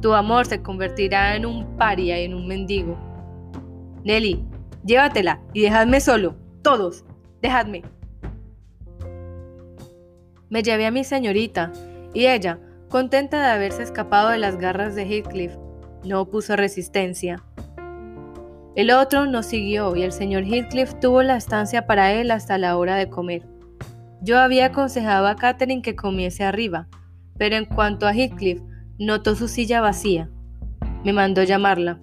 Tu 0.04 0.12
amor 0.12 0.44
se 0.44 0.60
convertirá 0.60 1.34
en 1.34 1.46
un 1.46 1.78
paria 1.78 2.20
y 2.20 2.26
en 2.26 2.34
un 2.34 2.46
mendigo. 2.46 2.98
Nelly, 4.04 4.44
llévatela 4.84 5.40
y 5.54 5.62
dejadme 5.62 5.98
solo, 5.98 6.36
todos, 6.60 7.06
dejadme. 7.40 7.80
Me 10.50 10.62
llevé 10.62 10.84
a 10.84 10.90
mi 10.90 11.04
señorita, 11.04 11.72
y 12.12 12.26
ella, 12.26 12.58
contenta 12.90 13.40
de 13.40 13.50
haberse 13.50 13.82
escapado 13.82 14.28
de 14.28 14.36
las 14.36 14.58
garras 14.58 14.94
de 14.94 15.04
Heathcliff, 15.04 15.56
no 16.04 16.20
opuso 16.20 16.54
resistencia. 16.54 17.42
El 18.76 18.90
otro 18.90 19.24
nos 19.24 19.46
siguió 19.46 19.96
y 19.96 20.02
el 20.02 20.12
señor 20.12 20.42
Heathcliff 20.42 21.00
tuvo 21.00 21.22
la 21.22 21.36
estancia 21.36 21.86
para 21.86 22.12
él 22.12 22.30
hasta 22.30 22.58
la 22.58 22.76
hora 22.76 22.96
de 22.96 23.08
comer. 23.08 23.46
Yo 24.20 24.38
había 24.38 24.66
aconsejado 24.66 25.28
a 25.28 25.36
Catherine 25.36 25.80
que 25.80 25.96
comiese 25.96 26.44
arriba, 26.44 26.88
pero 27.38 27.56
en 27.56 27.64
cuanto 27.64 28.06
a 28.06 28.12
Heathcliff, 28.12 28.60
notó 28.98 29.34
su 29.34 29.48
silla 29.48 29.80
vacía. 29.80 30.30
Me 31.04 31.12
mandó 31.12 31.42
llamarla. 31.42 32.00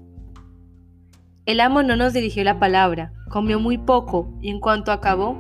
El 1.46 1.60
amo 1.60 1.84
no 1.84 1.96
nos 1.96 2.14
dirigió 2.14 2.44
la 2.44 2.60
palabra, 2.60 3.14
comió 3.30 3.60
muy 3.60 3.78
poco 3.78 4.32
y 4.42 4.50
en 4.50 4.60
cuanto 4.60 4.92
acabó, 4.92 5.38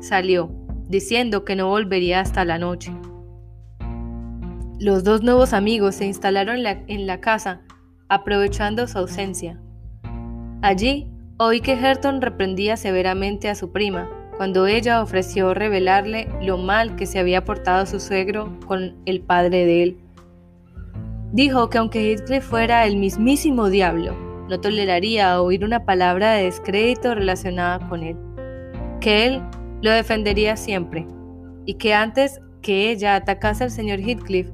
salió, 0.00 0.50
diciendo 0.88 1.44
que 1.44 1.56
no 1.56 1.68
volvería 1.68 2.20
hasta 2.20 2.44
la 2.44 2.58
noche. 2.58 2.92
Los 4.78 5.04
dos 5.04 5.22
nuevos 5.22 5.52
amigos 5.52 5.96
se 5.96 6.06
instalaron 6.06 6.64
en 6.66 7.06
la, 7.06 7.20
casa, 7.20 7.60
aprovechando 8.08 8.88
su 8.88 8.98
ausencia. 8.98 9.60
Allí 10.62 11.06
oí 11.36 11.60
que 11.60 11.74
Herton 11.74 12.20
reprendía 12.20 12.76
severamente 12.76 13.48
a 13.48 13.54
su 13.54 13.72
prima, 13.72 14.10
cuando 14.36 14.66
ella 14.66 15.02
ofreció 15.02 15.54
revelarle 15.54 16.28
lo 16.40 16.58
mal 16.58 16.96
que 16.96 17.06
se 17.06 17.18
había 17.18 17.44
portado 17.44 17.86
su 17.86 18.00
suegro 18.00 18.58
con 18.66 18.96
el 19.04 19.20
padre 19.20 19.66
de 19.66 19.82
él. 19.82 19.98
Dijo 21.32 21.70
que 21.70 21.78
aunque 21.78 22.12
Heathcliff 22.12 22.44
fuera 22.44 22.86
el 22.86 22.96
mismísimo 22.96 23.68
diablo, 23.68 24.16
no 24.48 24.60
toleraría 24.60 25.40
oír 25.40 25.64
una 25.64 25.84
palabra 25.84 26.32
de 26.32 26.44
descrédito 26.44 27.14
relacionada 27.14 27.88
con 27.88 28.02
él, 28.02 28.16
que 29.00 29.26
él 29.26 29.42
lo 29.82 29.90
defendería 29.90 30.56
siempre, 30.56 31.06
y 31.64 31.74
que 31.74 31.94
antes 31.94 32.40
que 32.60 32.90
ella 32.90 33.16
atacase 33.16 33.64
al 33.64 33.70
señor 33.70 34.00
Heathcliff, 34.00 34.48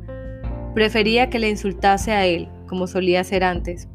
Prefería 0.79 1.29
que 1.29 1.41
le 1.41 1.49
insultase 1.49 2.13
a 2.13 2.25
él, 2.25 2.49
como 2.69 2.87
solía 2.87 3.23
hacer 3.23 3.43
antes. 3.43 3.89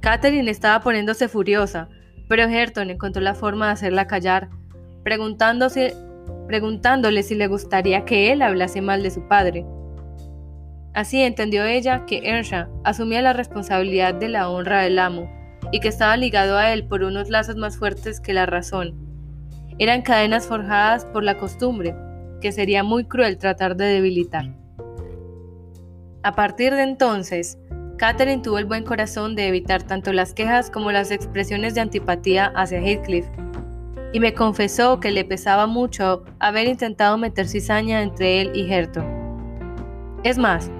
Catherine 0.00 0.50
estaba 0.50 0.80
poniéndose 0.80 1.28
furiosa, 1.28 1.88
pero 2.28 2.42
Herton 2.42 2.90
encontró 2.90 3.22
la 3.22 3.36
forma 3.36 3.66
de 3.66 3.72
hacerla 3.74 4.08
callar, 4.08 4.48
preguntándole 5.04 5.92
si 7.22 7.36
le 7.36 7.46
gustaría 7.46 8.04
que 8.04 8.32
él 8.32 8.42
hablase 8.42 8.80
mal 8.80 9.04
de 9.04 9.12
su 9.12 9.28
padre. 9.28 9.64
Así 10.92 11.22
entendió 11.22 11.64
ella 11.64 12.04
que 12.06 12.20
Ersha 12.24 12.68
asumía 12.84 13.22
la 13.22 13.32
responsabilidad 13.32 14.14
de 14.14 14.28
la 14.28 14.48
honra 14.48 14.82
del 14.82 14.98
amo 14.98 15.30
y 15.72 15.80
que 15.80 15.88
estaba 15.88 16.16
ligado 16.16 16.56
a 16.56 16.72
él 16.72 16.86
por 16.86 17.02
unos 17.02 17.28
lazos 17.30 17.56
más 17.56 17.76
fuertes 17.76 18.20
que 18.20 18.32
la 18.32 18.46
razón. 18.46 18.94
Eran 19.78 20.02
cadenas 20.02 20.46
forjadas 20.46 21.04
por 21.04 21.22
la 21.22 21.38
costumbre, 21.38 21.94
que 22.40 22.52
sería 22.52 22.82
muy 22.82 23.04
cruel 23.04 23.38
tratar 23.38 23.76
de 23.76 23.86
debilitar. 23.86 24.46
A 26.22 26.34
partir 26.34 26.74
de 26.74 26.82
entonces, 26.82 27.58
Catherine 27.96 28.42
tuvo 28.42 28.58
el 28.58 28.64
buen 28.64 28.84
corazón 28.84 29.36
de 29.36 29.46
evitar 29.46 29.82
tanto 29.82 30.12
las 30.12 30.34
quejas 30.34 30.70
como 30.70 30.90
las 30.90 31.10
expresiones 31.10 31.74
de 31.74 31.82
antipatía 31.82 32.52
hacia 32.56 32.80
Heathcliff, 32.80 33.26
y 34.12 34.20
me 34.20 34.34
confesó 34.34 34.98
que 34.98 35.12
le 35.12 35.24
pesaba 35.24 35.66
mucho 35.66 36.24
haber 36.40 36.66
intentado 36.66 37.16
meter 37.16 37.46
cizaña 37.46 38.02
entre 38.02 38.40
él 38.40 38.50
y 38.54 38.72
Herton. 38.72 39.04
Es 40.24 40.36
más, 40.36 40.70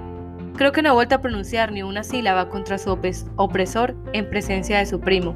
creo 0.61 0.73
que 0.73 0.83
no 0.83 0.91
ha 0.91 0.93
vuelto 0.93 1.15
a 1.15 1.21
pronunciar 1.21 1.71
ni 1.71 1.81
una 1.81 2.03
sílaba 2.03 2.47
contra 2.47 2.77
su 2.77 2.91
opresor 2.91 3.95
en 4.13 4.29
presencia 4.29 4.77
de 4.77 4.85
su 4.85 4.99
primo. 4.99 5.35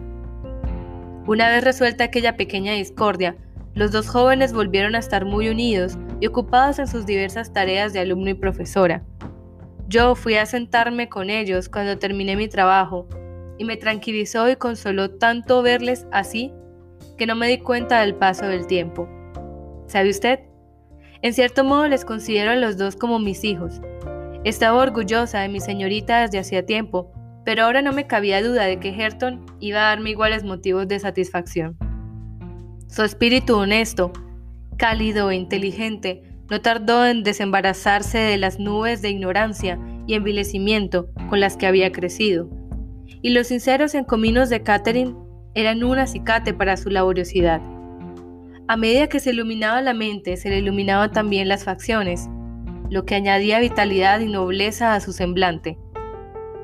Una 1.25 1.50
vez 1.50 1.63
resuelta 1.63 2.03
aquella 2.03 2.38
pequeña 2.38 2.74
discordia, 2.74 3.36
los 3.74 3.91
dos 3.91 4.08
jóvenes 4.08 4.53
volvieron 4.53 4.94
a 4.94 5.00
estar 5.00 5.25
muy 5.25 5.50
unidos 5.50 5.98
y 6.20 6.27
ocupados 6.27 6.77
en 6.77 6.86
sus 6.86 7.08
diversas 7.08 7.51
tareas 7.51 7.91
de 7.91 8.01
alumno 8.01 8.29
y 8.29 8.34
profesora. 8.36 9.01
Yo 9.88 10.13
fui 10.13 10.36
a 10.36 10.46
sentarme 10.46 11.10
con 11.10 11.32
ellos 11.32 11.70
cuando 11.70 11.98
terminé 11.98 12.36
mi 12.36 12.48
trabajo 12.48 13.08
y 13.58 13.65
me 13.65 13.77
tranquilizó 13.77 14.48
y 14.48 14.58
consoló 14.58 15.10
tanto 15.10 15.63
verles 15.63 16.05
así 16.12 16.53
que 17.17 17.25
no 17.25 17.36
me 17.36 17.48
di 17.48 17.58
cuenta 17.58 18.01
del 18.01 18.13
paso 18.13 18.46
del 18.46 18.67
tiempo. 18.67 19.10
¿Sabe 19.88 20.12
usted? 20.12 20.41
En 21.24 21.34
cierto 21.34 21.63
modo 21.63 21.88
les 21.88 22.05
considero 22.05 22.51
a 22.51 22.55
los 22.55 22.77
dos 22.77 22.96
como 22.96 23.17
mis 23.17 23.44
hijos. 23.44 23.82
Estaba 24.45 24.79
orgullosa 24.79 25.39
de 25.39 25.49
mi 25.49 25.59
señorita 25.59 26.21
desde 26.21 26.37
hacía 26.37 26.63
tiempo, 26.67 27.11
pero 27.45 27.63
ahora 27.63 27.81
no 27.81 27.93
me 27.93 28.05
cabía 28.05 28.43
duda 28.43 28.65
de 28.65 28.79
que 28.79 28.89
Herton 28.89 29.43
iba 29.59 29.79
a 29.79 29.89
darme 29.89 30.11
iguales 30.11 30.43
motivos 30.43 30.87
de 30.87 30.99
satisfacción. 30.99 31.75
Su 32.87 33.01
espíritu 33.01 33.55
honesto, 33.55 34.13
cálido 34.77 35.31
e 35.31 35.35
inteligente 35.35 36.21
no 36.47 36.61
tardó 36.61 37.07
en 37.07 37.23
desembarazarse 37.23 38.19
de 38.19 38.37
las 38.37 38.59
nubes 38.59 39.01
de 39.01 39.09
ignorancia 39.09 39.79
y 40.05 40.13
envilecimiento 40.13 41.09
con 41.27 41.39
las 41.39 41.57
que 41.57 41.65
había 41.65 41.91
crecido, 41.91 42.47
y 43.23 43.31
los 43.31 43.47
sinceros 43.47 43.95
encominos 43.95 44.49
de 44.51 44.61
Catherine 44.61 45.15
eran 45.55 45.83
un 45.83 45.97
acicate 45.97 46.53
para 46.53 46.77
su 46.77 46.91
laboriosidad. 46.91 47.61
A 48.67 48.77
medida 48.77 49.07
que 49.07 49.19
se 49.19 49.31
iluminaba 49.31 49.81
la 49.81 49.95
mente, 49.95 50.37
se 50.37 50.49
le 50.49 50.59
iluminaban 50.59 51.11
también 51.11 51.47
las 51.47 51.63
facciones, 51.63 52.29
lo 52.89 53.06
que 53.06 53.15
añadía 53.15 53.60
vitalidad 53.60 54.20
y 54.20 54.27
nobleza 54.27 54.94
a 54.94 55.00
su 55.00 55.13
semblante. 55.13 55.77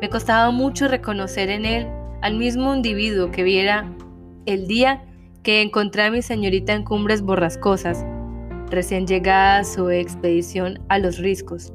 Me 0.02 0.10
costaba 0.10 0.52
mucho 0.52 0.88
reconocer 0.88 1.50
en 1.50 1.66
él 1.66 1.88
al 2.22 2.38
mismo 2.38 2.74
individuo 2.76 3.32
que 3.32 3.44
viera 3.44 3.92
el 4.46 4.68
día 4.68 5.04
que 5.44 5.62
encontré 5.62 6.04
a 6.04 6.12
mi 6.12 6.22
señorita 6.22 6.74
en 6.74 6.84
cumbres 6.84 7.22
borrascosas, 7.22 8.06
recién 8.70 9.08
llegada 9.08 9.60
a 9.60 9.64
su 9.64 9.90
expedición 9.90 10.80
a 10.90 11.00
los 11.00 11.18
riscos. 11.18 11.74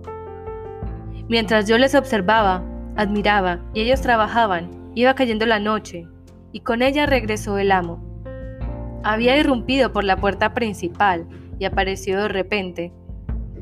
Mientras 1.28 1.68
yo 1.68 1.76
les 1.78 1.94
observaba, 1.94 2.64
admiraba 2.96 3.60
y 3.74 3.80
ellos 3.80 4.00
trabajaban, 4.00 4.70
iba 4.94 5.14
cayendo 5.14 5.46
la 5.46 5.58
noche, 5.58 6.06
y 6.52 6.60
con 6.60 6.82
ella 6.82 7.06
regresó 7.06 7.58
el 7.58 7.72
amo. 7.72 8.02
Había 9.02 9.36
irrumpido 9.36 9.92
por 9.92 10.04
la 10.04 10.16
puerta 10.16 10.54
principal 10.54 11.26
y 11.58 11.64
apareció 11.64 12.22
de 12.22 12.28
repente. 12.28 12.92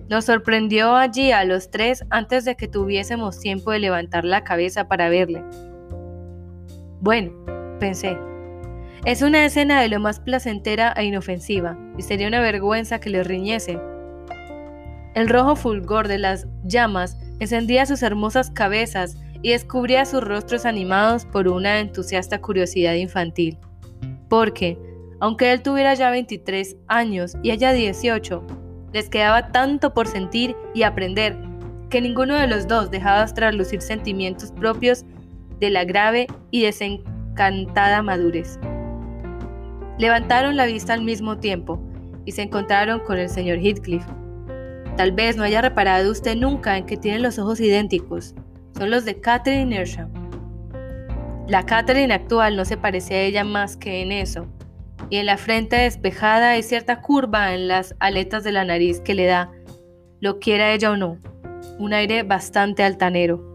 Nos 0.09 0.27
sorprendió 0.27 0.95
allí 0.95 1.33
a 1.33 1.45
los 1.45 1.71
tres 1.71 2.05
antes 2.11 2.45
de 2.45 2.57
que 2.57 2.69
tuviésemos 2.69 3.41
tiempo 3.41 3.71
de 3.71 3.79
levantar 3.79 4.25
la 4.25 4.45
cabeza 4.45 4.87
para 4.87 5.09
verle. 5.09 5.43
Bueno, 7.01 7.33
pensé, 7.81 8.19
es 9.05 9.21
una 9.21 9.45
escena 9.45 9.83
de 9.83 9.89
lo 9.89 10.01
más 10.01 10.19
placentera 10.21 10.95
e 10.97 11.05
inofensiva, 11.05 11.79
y 11.99 12.03
sería 12.03 12.29
una 12.29 12.41
vergüenza 12.41 13.01
que 13.01 13.11
le 13.11 13.23
riñese. 13.23 13.79
El 15.15 15.29
rojo 15.29 15.57
fulgor 15.57 16.09
de 16.09 16.19
las 16.19 16.47
llamas 16.65 17.19
encendía 17.39 17.85
sus 17.85 18.03
hermosas 18.03 18.51
cabezas 18.51 19.19
y 19.43 19.51
descubría 19.51 20.07
sus 20.07 20.23
rostros 20.23 20.65
animados 20.65 21.27
por 21.27 21.49
una 21.49 21.81
entusiasta 21.81 22.41
curiosidad 22.41 22.95
infantil. 22.95 23.59
Porque, 24.31 24.79
aunque 25.21 25.53
él 25.53 25.63
tuviera 25.63 25.93
ya 25.93 26.11
23 26.11 26.77
años 26.89 27.37
y 27.43 27.51
ella 27.51 27.73
18, 27.73 28.43
les 28.95 29.11
quedaba 29.11 29.49
tanto 29.49 29.93
por 29.93 30.07
sentir 30.07 30.57
y 30.73 30.85
aprender 30.85 31.37
que 31.91 32.01
ninguno 32.01 32.37
de 32.37 32.47
los 32.47 32.69
dos 32.69 32.93
dejaba 32.93 33.27
traslucir 33.27 33.83
sentimientos 33.83 34.53
propios 34.53 35.05
de 35.59 35.71
la 35.71 35.85
grave 35.85 36.29
y 36.53 36.63
desencantada 36.63 38.03
madurez. 38.03 38.59
Levantaron 39.99 40.57
la 40.57 40.67
vista 40.67 40.95
al 40.95 41.03
mismo 41.03 41.39
tiempo 41.39 41.81
y 42.25 42.33
se 42.33 42.43
encontraron 42.43 43.01
con 43.01 43.19
el 43.19 43.29
señor 43.29 43.59
Heathcliff. 43.59 44.05
Tal 44.97 45.11
vez 45.11 45.37
no 45.37 45.43
haya 45.43 45.61
reparado 45.61 46.13
usted 46.13 46.37
nunca 46.37 46.79
en 46.79 46.87
que 46.87 46.97
tienen 46.97 47.23
los 47.23 47.37
ojos 47.41 47.59
idénticos. 47.59 48.37
Son 48.79 48.93
los 48.93 49.05
de 49.05 49.21
Catherine 49.21 49.75
Earsham. 49.75 50.09
La 51.49 51.67
Catherine 51.67 52.15
actual 52.15 52.57
no 52.57 52.65
se 52.65 52.77
parece 52.77 53.15
a 53.15 53.23
ella 53.23 53.43
más 53.43 53.77
que 53.77 54.03
en 54.03 54.13
eso, 54.13 54.47
y 55.11 55.17
en 55.17 55.27
la 55.27 55.37
frente 55.37 55.77
despejada 55.77 56.51
hay 56.51 56.63
cierta 56.63 57.01
curva 57.01 57.55
en 57.55 57.69
las 57.69 57.95
aletas 58.01 58.45
de 58.45 58.53
la 58.53 58.65
nariz 58.65 59.01
que 59.01 59.15
le 59.15 59.27
da, 59.27 59.51
lo 60.21 60.39
quiera 60.39 60.73
ella 60.73 60.91
o 60.91 60.97
no, 60.97 61.19
un 61.79 61.93
aire 61.93 62.23
bastante 62.23 62.83
altanero. 62.83 63.55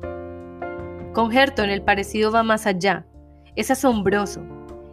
Con 1.13 1.32
Herton 1.32 1.70
el 1.70 1.82
parecido 1.82 2.32
va 2.32 2.44
más 2.44 2.68
allá, 2.68 3.06
es 3.56 3.72
asombroso, 3.72 4.41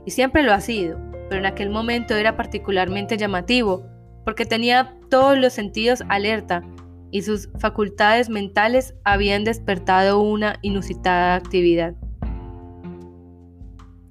y 0.04 0.10
siempre 0.10 0.42
lo 0.42 0.52
ha 0.52 0.60
sido 0.60 1.06
pero 1.28 1.40
en 1.40 1.46
aquel 1.46 1.70
momento 1.70 2.14
era 2.14 2.36
particularmente 2.36 3.16
llamativo, 3.16 3.84
porque 4.24 4.46
tenía 4.46 4.94
todos 5.10 5.38
los 5.38 5.52
sentidos 5.52 6.02
alerta 6.08 6.62
y 7.10 7.22
sus 7.22 7.48
facultades 7.58 8.28
mentales 8.28 8.94
habían 9.04 9.44
despertado 9.44 10.20
una 10.20 10.56
inusitada 10.62 11.36
actividad. 11.36 11.94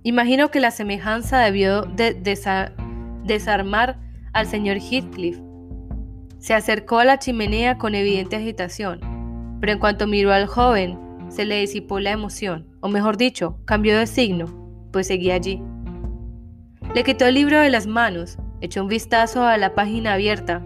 Imagino 0.06 0.52
que 0.52 0.60
la 0.60 0.70
semejanza 0.70 1.40
debió 1.40 1.82
de 1.82 2.14
desarmar 3.24 3.98
al 4.34 4.46
señor 4.46 4.78
Heathcliff. 4.78 5.40
Se 6.38 6.54
acercó 6.54 7.00
a 7.00 7.06
la 7.06 7.18
chimenea 7.18 7.80
con 7.80 7.96
evidente 7.96 8.36
agitación, 8.36 9.00
pero 9.60 9.74
en 9.74 9.80
cuanto 9.80 10.06
miró 10.06 10.32
al 10.32 10.46
joven, 10.46 11.00
se 11.30 11.44
le 11.44 11.60
disipó 11.60 12.00
la 12.00 12.12
emoción, 12.12 12.68
o 12.82 12.88
mejor 12.88 13.18
dicho, 13.18 13.58
cambió 13.66 13.98
de 13.98 14.06
signo, 14.06 14.46
pues 14.94 15.08
seguía 15.08 15.34
allí. 15.34 15.60
Le 16.94 17.04
quitó 17.04 17.26
el 17.26 17.34
libro 17.34 17.60
de 17.60 17.72
las 17.72 17.88
manos, 17.88 18.38
echó 18.62 18.84
un 18.84 18.90
vistazo 18.90 19.44
a 19.44 19.58
la 19.58 19.74
página 19.74 20.14
abierta 20.14 20.62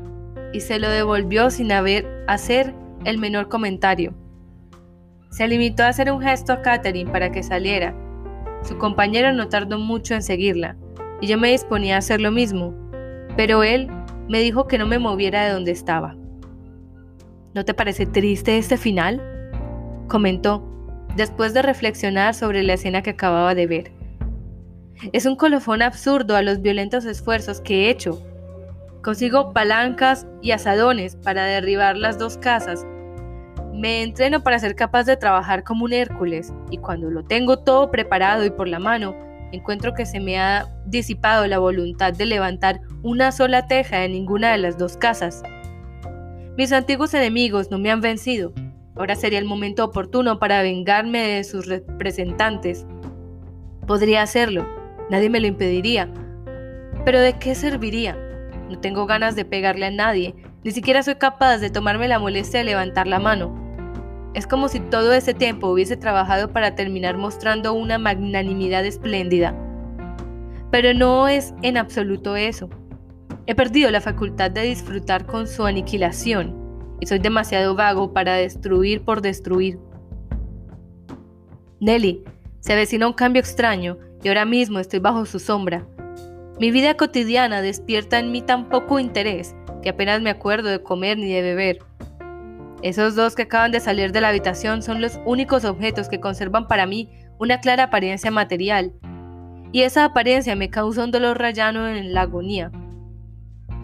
y 0.52 0.60
se 0.60 0.80
lo 0.80 0.90
devolvió 0.90 1.50
sin 1.50 1.72
haber 1.72 2.26
hacer 2.28 2.76
el 3.06 3.18
menor 3.18 3.48
comentario. 3.48 4.14
Se 5.32 5.48
limitó 5.48 5.84
a 5.84 5.88
hacer 5.88 6.12
un 6.12 6.22
gesto 6.22 6.52
a 6.52 6.62
Catherine 6.62 7.10
para 7.10 7.32
que 7.32 7.42
saliera 7.42 7.96
su 8.64 8.78
compañero 8.78 9.34
no 9.34 9.50
tardó 9.50 9.80
mucho 9.80 10.14
en 10.16 10.22
seguirla, 10.22 10.78
y 11.22 11.28
yo 11.28 11.38
me 11.38 11.52
disponía 11.52 11.96
a 11.96 12.00
hacer 12.00 12.22
lo 12.22 12.32
mismo, 12.32 12.74
pero 13.36 13.64
él 13.64 13.90
me 14.28 14.40
dijo 14.40 14.68
que 14.68 14.78
no 14.78 14.86
me 14.86 15.00
moviera 15.00 15.46
de 15.46 15.54
donde 15.54 15.72
estaba. 15.72 16.16
¿No 17.54 17.66
te 17.66 17.74
parece 17.74 18.06
triste 18.06 18.58
este 18.58 18.78
final? 18.78 19.22
comentó, 20.08 20.64
después 21.16 21.54
de 21.54 21.62
reflexionar 21.62 22.34
sobre 22.34 22.64
la 22.64 22.74
escena 22.74 23.02
que 23.02 23.12
acababa 23.12 23.56
de 23.56 23.68
ver. 23.68 23.92
Es 25.14 25.26
un 25.26 25.36
colofón 25.36 25.82
absurdo 25.82 26.36
a 26.36 26.42
los 26.42 26.62
violentos 26.62 27.06
esfuerzos 27.06 27.62
que 27.62 27.86
he 27.86 27.90
hecho. 27.90 28.22
Consigo 29.02 29.54
palancas 29.54 30.28
y 30.42 30.52
asadones 30.52 31.16
para 31.16 31.46
derribar 31.46 31.96
las 31.96 32.18
dos 32.18 32.38
casas 32.38 32.86
me 33.80 34.04
entreno 34.04 34.44
para 34.44 34.60
ser 34.60 34.76
capaz 34.76 35.06
de 35.06 35.16
trabajar 35.16 35.64
como 35.64 35.86
un 35.86 35.94
Hércules 35.94 36.54
y 36.70 36.78
cuando 36.78 37.10
lo 37.10 37.24
tengo 37.24 37.60
todo 37.60 37.90
preparado 37.90 38.46
y 38.46 38.50
por 38.50 38.68
la 38.68 38.78
mano, 38.78 39.16
encuentro 39.54 39.94
que 39.94 40.06
se 40.06 40.20
me 40.20 40.38
ha 40.38 40.68
disipado 40.86 41.48
la 41.48 41.60
voluntad 41.60 42.12
de 42.12 42.26
levantar 42.26 42.82
una 43.04 43.32
sola 43.32 43.68
teja 43.68 44.04
en 44.04 44.12
ninguna 44.12 44.52
de 44.52 44.58
las 44.58 44.78
dos 44.78 44.98
casas. 44.98 45.42
Mis 46.58 46.74
antiguos 46.74 47.14
enemigos 47.14 47.72
no 47.72 47.80
me 47.80 47.90
han 47.90 48.02
vencido. 48.02 48.52
Ahora 48.98 49.16
sería 49.16 49.40
el 49.40 49.46
momento 49.46 49.86
oportuno 49.86 50.40
para 50.40 50.62
vengarme 50.62 51.26
de 51.26 51.46
sus 51.46 51.66
representantes. 51.68 52.86
Podría 53.88 54.24
hacerlo, 54.24 54.68
nadie 55.10 55.30
me 55.30 55.40
lo 55.40 55.48
impediría. 55.48 56.12
Pero 57.06 57.22
¿de 57.22 57.32
qué 57.40 57.56
serviría? 57.56 58.18
No 58.70 58.78
tengo 58.82 59.06
ganas 59.06 59.38
de 59.38 59.46
pegarle 59.46 59.86
a 59.86 59.92
nadie, 59.92 60.36
ni 60.66 60.72
siquiera 60.72 61.02
soy 61.02 61.16
capaz 61.16 61.60
de 61.60 61.70
tomarme 61.70 62.10
la 62.10 62.20
molestia 62.20 62.60
de 62.60 62.66
levantar 62.66 63.08
la 63.08 63.20
mano. 63.20 63.69
Es 64.34 64.46
como 64.46 64.68
si 64.68 64.80
todo 64.80 65.14
ese 65.14 65.34
tiempo 65.34 65.68
hubiese 65.68 65.98
trabajado 65.98 66.54
para 66.54 66.76
terminar 66.76 67.18
mostrando 67.18 67.74
una 67.74 67.98
magnanimidad 67.98 68.86
espléndida. 68.86 69.56
Pero 70.72 70.94
no 70.94 71.28
es 71.28 71.54
en 71.64 71.78
absoluto 71.78 72.36
eso. 72.36 72.70
He 73.48 73.56
perdido 73.56 73.90
la 73.90 74.02
facultad 74.02 74.52
de 74.52 74.62
disfrutar 74.62 75.26
con 75.26 75.48
su 75.48 75.66
aniquilación 75.66 76.56
y 77.00 77.08
soy 77.08 77.20
demasiado 77.20 77.76
vago 77.76 78.14
para 78.14 78.36
destruir 78.36 79.04
por 79.04 79.22
destruir. 79.22 79.80
Nelly, 81.80 82.24
se 82.60 82.74
avecina 82.74 83.08
un 83.08 83.14
cambio 83.14 83.40
extraño 83.40 83.98
y 84.22 84.28
ahora 84.28 84.46
mismo 84.46 84.80
estoy 84.80 85.00
bajo 85.00 85.26
su 85.26 85.40
sombra. 85.40 85.88
Mi 86.60 86.72
vida 86.72 86.96
cotidiana 86.96 87.62
despierta 87.62 88.20
en 88.20 88.32
mí 88.32 88.42
tan 88.42 88.70
poco 88.70 89.00
interés 89.00 89.56
que 89.82 89.90
apenas 89.90 90.22
me 90.22 90.30
acuerdo 90.30 90.70
de 90.70 90.84
comer 90.84 91.18
ni 91.18 91.32
de 91.32 91.42
beber. 91.42 91.80
Esos 92.82 93.16
dos 93.16 93.36
que 93.36 93.44
acaban 93.44 93.72
de 93.72 93.82
salir 93.82 94.12
de 94.12 94.22
la 94.22 94.30
habitación 94.30 94.82
son 94.82 95.02
los 95.02 95.20
únicos 95.26 95.66
objetos 95.66 96.08
que 96.08 96.20
conservan 96.20 96.68
para 96.68 96.86
mí 96.86 97.10
una 97.38 97.60
clara 97.60 97.86
apariencia 97.86 98.32
material, 98.32 98.94
y 99.72 99.82
esa 99.82 100.06
apariencia 100.06 100.56
me 100.56 100.70
causa 100.70 101.04
un 101.04 101.12
dolor 101.12 101.38
rayano 101.38 101.88
en 101.88 102.14
la 102.14 102.22
agonía. 102.22 102.72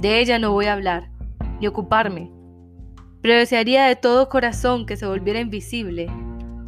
De 0.02 0.20
ella 0.20 0.40
no 0.40 0.52
voy 0.52 0.66
a 0.66 0.74
hablar, 0.74 1.10
ni 1.60 1.68
ocuparme, 1.68 2.32
pero 3.22 3.36
desearía 3.36 3.86
de 3.86 3.96
todo 3.96 4.30
corazón 4.30 4.86
que 4.86 4.98
se 4.98 5.06
volviera 5.06 5.40
invisible. 5.40 6.08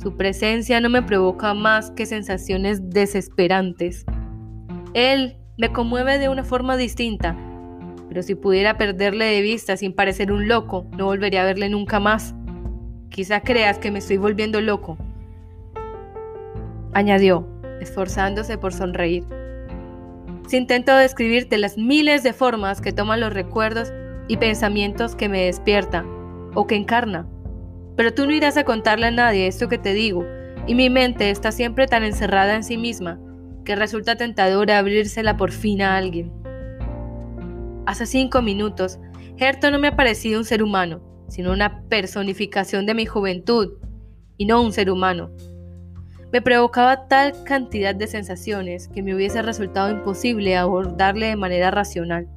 Su 0.01 0.15
presencia 0.17 0.79
no 0.81 0.89
me 0.89 1.01
provoca 1.01 1.53
más 1.53 1.91
que 1.91 2.05
sensaciones 2.05 2.89
desesperantes. 2.89 4.05
Él 4.93 5.37
me 5.57 5.71
conmueve 5.71 6.19
de 6.19 6.29
una 6.29 6.43
forma 6.43 6.77
distinta, 6.77 7.35
pero 8.17 8.25
si 8.25 8.33
pudiera 8.33 8.79
perderle 8.79 9.25
de 9.25 9.41
vista 9.43 9.77
sin 9.77 9.93
parecer 9.93 10.31
un 10.31 10.47
loco, 10.47 10.87
no 10.97 11.05
volvería 11.05 11.43
a 11.43 11.45
verle 11.45 11.69
nunca 11.69 11.99
más. 11.99 12.33
Quizá 13.09 13.41
creas 13.41 13.77
que 13.77 13.91
me 13.91 13.99
estoy 13.99 14.17
volviendo 14.17 14.59
loco. 14.59 14.97
Añadió, 16.95 17.47
esforzándose 17.79 18.57
por 18.57 18.73
sonreír. 18.73 19.23
Si 20.47 20.57
intento 20.57 20.95
describirte 20.95 21.59
las 21.59 21.77
miles 21.77 22.23
de 22.23 22.33
formas 22.33 22.81
que 22.81 22.91
toman 22.91 23.19
los 23.19 23.31
recuerdos 23.31 23.93
y 24.27 24.37
pensamientos 24.37 25.15
que 25.15 25.29
me 25.29 25.45
despierta 25.45 26.03
o 26.55 26.65
que 26.65 26.73
encarna. 26.73 27.27
Pero 27.97 28.15
tú 28.15 28.25
no 28.25 28.33
irás 28.33 28.57
a 28.57 28.63
contarle 28.63 29.05
a 29.05 29.11
nadie 29.11 29.45
esto 29.45 29.69
que 29.69 29.77
te 29.77 29.93
digo, 29.93 30.25
y 30.65 30.73
mi 30.73 30.89
mente 30.89 31.29
está 31.29 31.51
siempre 31.51 31.85
tan 31.85 32.03
encerrada 32.03 32.55
en 32.55 32.63
sí 32.63 32.77
misma 32.77 33.19
que 33.63 33.75
resulta 33.75 34.15
tentadora 34.15 34.79
abrírsela 34.79 35.37
por 35.37 35.51
fin 35.51 35.83
a 35.83 35.97
alguien. 35.97 36.31
Hace 37.87 38.05
cinco 38.05 38.41
minutos, 38.41 38.99
Herto 39.37 39.71
no 39.71 39.79
me 39.79 39.87
ha 39.87 39.95
parecido 39.95 40.39
un 40.39 40.43
ser 40.43 40.61
humano, 40.61 40.99
sino 41.29 41.53
una 41.53 41.83
personificación 41.83 42.85
de 42.85 42.93
mi 42.93 43.05
juventud, 43.05 43.75
y 44.35 44.45
no 44.45 44.61
un 44.61 44.73
ser 44.73 44.91
humano. 44.91 45.31
Me 46.33 46.41
provocaba 46.41 47.07
tal 47.07 47.31
cantidad 47.45 47.95
de 47.95 48.07
sensaciones 48.07 48.89
que 48.89 49.01
me 49.01 49.15
hubiese 49.15 49.41
resultado 49.41 49.89
imposible 49.89 50.57
abordarle 50.57 51.27
de 51.27 51.37
manera 51.37 51.71
racional. 51.71 52.27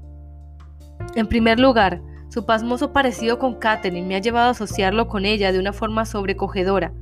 En 1.16 1.26
primer 1.26 1.58
lugar, 1.58 2.00
su 2.28 2.46
pasmoso 2.46 2.92
parecido 2.92 3.40
con 3.40 3.56
Catherine 3.56 4.06
me 4.06 4.14
ha 4.14 4.20
llevado 4.20 4.46
a 4.46 4.52
asociarlo 4.52 5.08
con 5.08 5.26
ella 5.26 5.50
de 5.50 5.58
una 5.58 5.72
forma 5.72 6.06
sobrecogedora. 6.06 6.92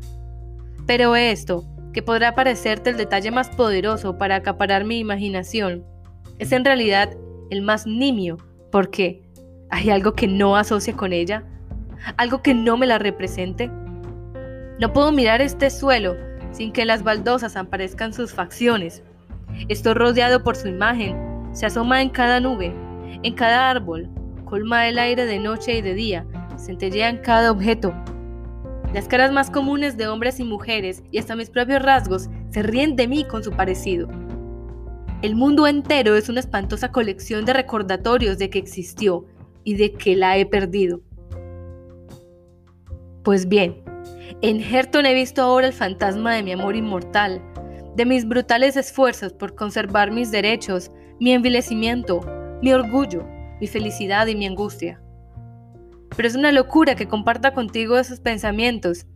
Pero 0.87 1.16
esto, 1.16 1.66
que 1.92 2.02
podrá 2.02 2.34
parecerte 2.34 2.88
el 2.88 2.96
detalle 2.96 3.30
más 3.30 3.50
poderoso 3.50 4.16
para 4.16 4.37
acaparar 4.37 4.87
mi 4.87 5.00
imaginación, 5.00 5.84
es 6.38 6.52
en 6.52 6.64
realidad 6.64 7.11
el 7.50 7.62
más 7.62 7.87
nimio, 7.87 8.38
porque 8.70 9.22
hay 9.70 9.90
algo 9.90 10.14
que 10.14 10.26
no 10.26 10.56
asocia 10.56 10.94
con 10.94 11.12
ella, 11.12 11.44
algo 12.16 12.42
que 12.42 12.54
no 12.54 12.76
me 12.76 12.87
la 12.87 12.98
represente. 12.98 13.70
No 14.78 14.92
puedo 14.92 15.12
mirar 15.12 15.40
este 15.40 15.70
suelo 15.70 16.16
sin 16.52 16.72
que 16.72 16.84
las 16.84 17.02
baldosas 17.02 17.56
aparezcan 17.56 18.12
sus 18.12 18.32
facciones. 18.32 19.02
Estoy 19.68 19.94
rodeado 19.94 20.42
por 20.42 20.56
su 20.56 20.68
imagen, 20.68 21.16
se 21.52 21.66
asoma 21.66 22.02
en 22.02 22.11
cada 22.11 22.40
nube, 22.40 22.74
en 23.22 23.34
cada 23.34 23.70
árbol, 23.70 24.08
colma 24.44 24.88
el 24.88 24.98
aire 24.98 25.26
de 25.26 25.38
noche 25.38 25.78
y 25.78 25.82
de 25.82 25.94
día, 25.94 26.26
centellea 26.56 27.08
en 27.08 27.18
cada 27.18 27.50
objeto. 27.50 27.92
Las 28.94 29.06
caras 29.06 29.32
más 29.32 29.50
comunes 29.50 29.96
de 29.96 30.08
hombres 30.08 30.40
y 30.40 30.44
mujeres 30.44 31.02
y 31.11 31.18
hasta 31.18 31.37
mis 31.37 31.50
propios 31.50 31.82
rasgos 31.82 32.30
se 32.50 32.62
ríen 32.62 32.96
de 32.96 33.06
mí 33.06 33.24
con 33.24 33.44
su 33.44 33.50
parecido. 33.50 34.08
El 35.20 35.35
mundo 35.35 35.66
entero 35.66 36.14
es 36.14 36.28
una 36.28 36.38
espantosa 36.38 36.92
colección 36.92 37.44
de 37.44 37.52
recordatorios 37.52 38.38
de 38.38 38.50
que 38.50 38.61
existió 38.61 39.26
y 39.64 39.74
de 39.74 39.92
que 39.92 40.14
la 40.14 40.38
he 40.38 40.46
perdido. 40.46 41.00
Pues 43.24 43.48
bien, 43.48 43.83
en 44.42 44.61
Herton 44.61 45.07
he 45.07 45.14
visto 45.14 45.42
ahora 45.42 45.66
el 45.66 45.72
fantasma 45.72 46.35
de 46.35 46.44
mi 46.44 46.52
amor 46.52 46.76
inmortal, 46.76 47.42
de 47.96 48.07
mis 48.07 48.28
brutales 48.28 48.76
esfuerzos 48.76 49.33
por 49.33 49.57
conservar 49.57 50.12
mis 50.12 50.31
derechos, 50.31 50.92
mi 51.18 51.33
envilecimiento, 51.33 52.20
mi 52.62 52.72
orgullo, 52.72 53.26
mi 53.61 53.66
felicidad 53.66 54.28
y 54.28 54.37
mi 54.37 54.46
angustia. 54.46 55.02
Pero 56.16 56.28
es 56.28 56.37
una 56.37 56.52
locura 56.52 56.94
que 56.94 57.09
comparta 57.09 57.54
contigo 57.54 57.98
esos 57.98 58.20
pensamientos, 58.20 59.07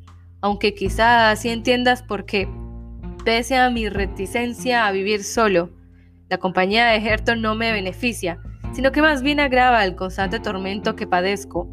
aunque 0.41 0.75
quizá 0.75 1.31
así 1.31 1.49
entiendas 1.49 2.03
por 2.03 2.25
qué, 2.25 2.49
pese 3.25 3.57
a 3.57 3.71
mi 3.71 3.89
reticencia 3.89 4.89
a 4.89 4.91
vivir 4.91 5.23
solo, 5.23 5.71
la 6.33 6.39
compañía 6.39 6.87
de 6.87 6.97
Herton 6.97 7.43
no 7.43 7.55
me 7.55 7.73
beneficia, 7.73 8.39
sino 8.73 8.91
que 8.91 9.03
más 9.03 9.23
bien 9.23 9.39
agrava 9.39 9.85
el 9.85 9.95
constante 9.95 10.41
tormento 10.41 10.97
que 10.97 11.07
padezco. 11.07 11.69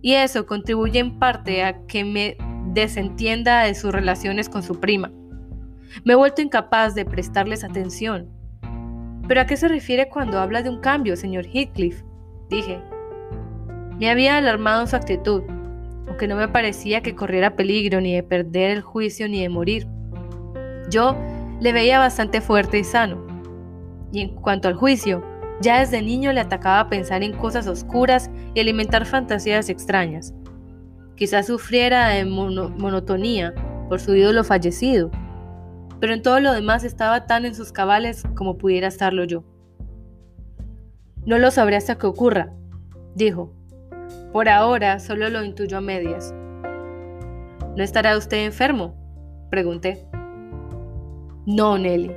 Y 0.00 0.14
eso 0.14 0.46
contribuye 0.46 1.00
en 1.00 1.18
parte 1.18 1.62
a 1.62 1.84
que 1.86 2.02
me 2.02 2.38
desentienda 2.72 3.64
de 3.64 3.74
sus 3.74 3.92
relaciones 3.92 4.48
con 4.48 4.62
su 4.62 4.80
prima. 4.80 5.12
Me 6.02 6.14
he 6.14 6.16
vuelto 6.16 6.40
incapaz 6.40 6.94
de 6.94 7.04
prestarles 7.04 7.62
atención. 7.62 8.30
¿Pero 9.28 9.42
a 9.42 9.44
qué 9.44 9.58
se 9.58 9.68
refiere 9.68 10.08
cuando 10.08 10.40
habla 10.40 10.62
de 10.62 10.70
un 10.70 10.80
cambio, 10.80 11.14
señor 11.14 11.44
Heathcliff? 11.44 12.02
Dije. 12.48 12.80
Me 13.98 14.08
había 14.08 14.38
alarmado 14.38 14.86
su 14.86 14.96
actitud, 14.96 15.42
aunque 16.08 16.26
no 16.26 16.36
me 16.36 16.48
parecía 16.48 17.02
que 17.02 17.14
corriera 17.14 17.54
peligro 17.54 18.00
ni 18.00 18.14
de 18.14 18.22
perder 18.22 18.70
el 18.70 18.80
juicio 18.80 19.28
ni 19.28 19.42
de 19.42 19.50
morir. 19.50 19.86
Yo 20.88 21.14
le 21.60 21.74
veía 21.74 21.98
bastante 21.98 22.40
fuerte 22.40 22.78
y 22.78 22.84
sano. 22.84 23.33
Y 24.14 24.20
en 24.20 24.28
cuanto 24.28 24.68
al 24.68 24.74
juicio, 24.74 25.24
ya 25.60 25.80
desde 25.80 26.00
niño 26.00 26.32
le 26.32 26.38
atacaba 26.38 26.88
pensar 26.88 27.24
en 27.24 27.36
cosas 27.36 27.66
oscuras 27.66 28.30
y 28.54 28.60
alimentar 28.60 29.06
fantasías 29.06 29.68
extrañas. 29.68 30.32
Quizás 31.16 31.48
sufriera 31.48 32.10
de 32.10 32.24
monotonía 32.24 33.52
por 33.88 34.00
su 34.00 34.14
ídolo 34.14 34.44
fallecido. 34.44 35.10
pero 36.00 36.12
en 36.12 36.22
todo 36.22 36.38
lo 36.38 36.52
demás 36.52 36.84
estaba 36.84 37.26
tan 37.26 37.46
en 37.46 37.54
sus 37.54 37.72
cabales 37.72 38.24
como 38.34 38.58
pudiera 38.58 38.88
estarlo 38.88 39.24
yo. 39.24 39.42
No 41.24 41.38
lo 41.38 41.50
sabré 41.50 41.76
hasta 41.76 41.96
que 41.96 42.06
ocurra, 42.06 42.52
dijo. 43.14 43.52
Por 44.32 44.48
ahora 44.48 45.00
solo 45.00 45.30
lo 45.30 45.42
intuyo 45.42 45.78
a 45.78 45.80
medias. 45.80 46.34
¿No 47.76 47.82
estará 47.82 48.18
usted 48.18 48.44
enfermo? 48.44 48.94
Pregunté. 49.50 50.06
No, 51.46 51.78
Nelly. 51.78 52.12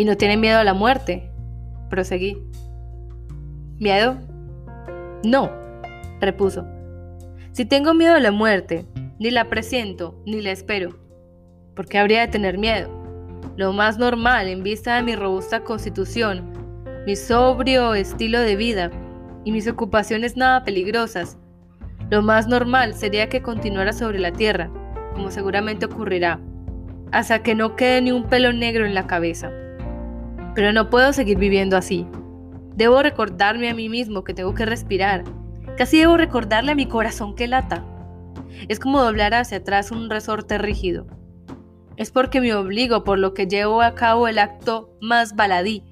¿Y 0.00 0.06
no 0.06 0.16
tiene 0.16 0.38
miedo 0.38 0.58
a 0.58 0.64
la 0.64 0.72
muerte? 0.72 1.30
Proseguí. 1.90 2.42
¿Miedo? 3.78 4.16
No, 5.22 5.52
repuso. 6.22 6.66
Si 7.52 7.66
tengo 7.66 7.92
miedo 7.92 8.14
a 8.14 8.20
la 8.20 8.30
muerte, 8.30 8.86
ni 9.18 9.30
la 9.30 9.50
presiento, 9.50 10.18
ni 10.24 10.40
la 10.40 10.52
espero. 10.52 10.98
¿Por 11.76 11.86
qué 11.86 11.98
habría 11.98 12.22
de 12.22 12.28
tener 12.28 12.56
miedo? 12.56 12.88
Lo 13.58 13.74
más 13.74 13.98
normal 13.98 14.48
en 14.48 14.62
vista 14.62 14.96
de 14.96 15.02
mi 15.02 15.16
robusta 15.16 15.64
constitución, 15.64 16.50
mi 17.04 17.14
sobrio 17.14 17.92
estilo 17.92 18.40
de 18.40 18.56
vida 18.56 18.90
y 19.44 19.52
mis 19.52 19.68
ocupaciones 19.68 20.34
nada 20.34 20.64
peligrosas, 20.64 21.36
lo 22.08 22.22
más 22.22 22.48
normal 22.48 22.94
sería 22.94 23.28
que 23.28 23.42
continuara 23.42 23.92
sobre 23.92 24.18
la 24.18 24.32
tierra, 24.32 24.70
como 25.12 25.30
seguramente 25.30 25.84
ocurrirá, 25.84 26.40
hasta 27.12 27.42
que 27.42 27.54
no 27.54 27.76
quede 27.76 28.00
ni 28.00 28.12
un 28.12 28.24
pelo 28.24 28.54
negro 28.54 28.86
en 28.86 28.94
la 28.94 29.06
cabeza. 29.06 29.52
Pero 30.54 30.72
no 30.72 30.90
puedo 30.90 31.12
seguir 31.12 31.38
viviendo 31.38 31.76
así. 31.76 32.06
Debo 32.76 33.02
recordarme 33.02 33.68
a 33.68 33.74
mí 33.74 33.88
mismo 33.88 34.24
que 34.24 34.34
tengo 34.34 34.54
que 34.54 34.66
respirar. 34.66 35.24
Casi 35.76 35.98
debo 35.98 36.16
recordarle 36.16 36.72
a 36.72 36.74
mi 36.74 36.86
corazón 36.86 37.34
que 37.34 37.46
lata. 37.46 37.84
Es 38.68 38.78
como 38.80 39.02
doblar 39.02 39.34
hacia 39.34 39.58
atrás 39.58 39.90
un 39.90 40.10
resorte 40.10 40.58
rígido. 40.58 41.06
Es 41.96 42.10
porque 42.10 42.40
me 42.40 42.54
obligo 42.54 43.04
por 43.04 43.18
lo 43.18 43.34
que 43.34 43.46
llevo 43.46 43.82
a 43.82 43.94
cabo 43.94 44.28
el 44.28 44.38
acto 44.38 44.96
más 45.00 45.36
baladí, 45.36 45.84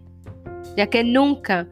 ya 0.76 0.86
que 0.88 1.04
nunca 1.04 1.68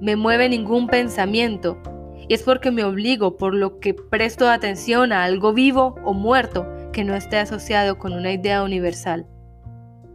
me 0.00 0.16
mueve 0.16 0.48
ningún 0.48 0.88
pensamiento 0.88 1.80
y 2.28 2.34
es 2.34 2.42
porque 2.42 2.70
me 2.70 2.84
obligo, 2.84 3.38
por 3.38 3.54
lo 3.54 3.80
que 3.80 3.94
presto 3.94 4.50
atención 4.50 5.12
a 5.12 5.24
algo 5.24 5.54
vivo 5.54 5.94
o 6.04 6.12
muerto 6.12 6.66
que 6.92 7.02
no 7.02 7.14
esté 7.14 7.38
asociado 7.38 7.98
con 7.98 8.12
una 8.12 8.32
idea 8.32 8.62
universal. 8.62 9.26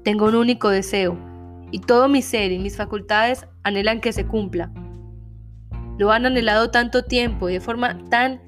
Tengo 0.04 0.28
un 0.28 0.36
único 0.36 0.70
deseo, 0.70 1.18
y 1.74 1.80
todo 1.80 2.08
mi 2.08 2.22
ser 2.22 2.54
y 2.54 2.60
mis 2.60 2.78
facultades 2.78 3.46
anhelan 3.64 4.00
que 4.00 4.14
se 4.14 4.26
cumpla. 4.26 4.72
Lo 5.98 6.12
han 6.12 6.26
anhelado 6.26 6.72
tanto 6.72 7.04
tiempo 7.04 7.50
y 7.50 7.54
de 7.54 7.60
forma 7.60 7.98
tan 8.10 8.42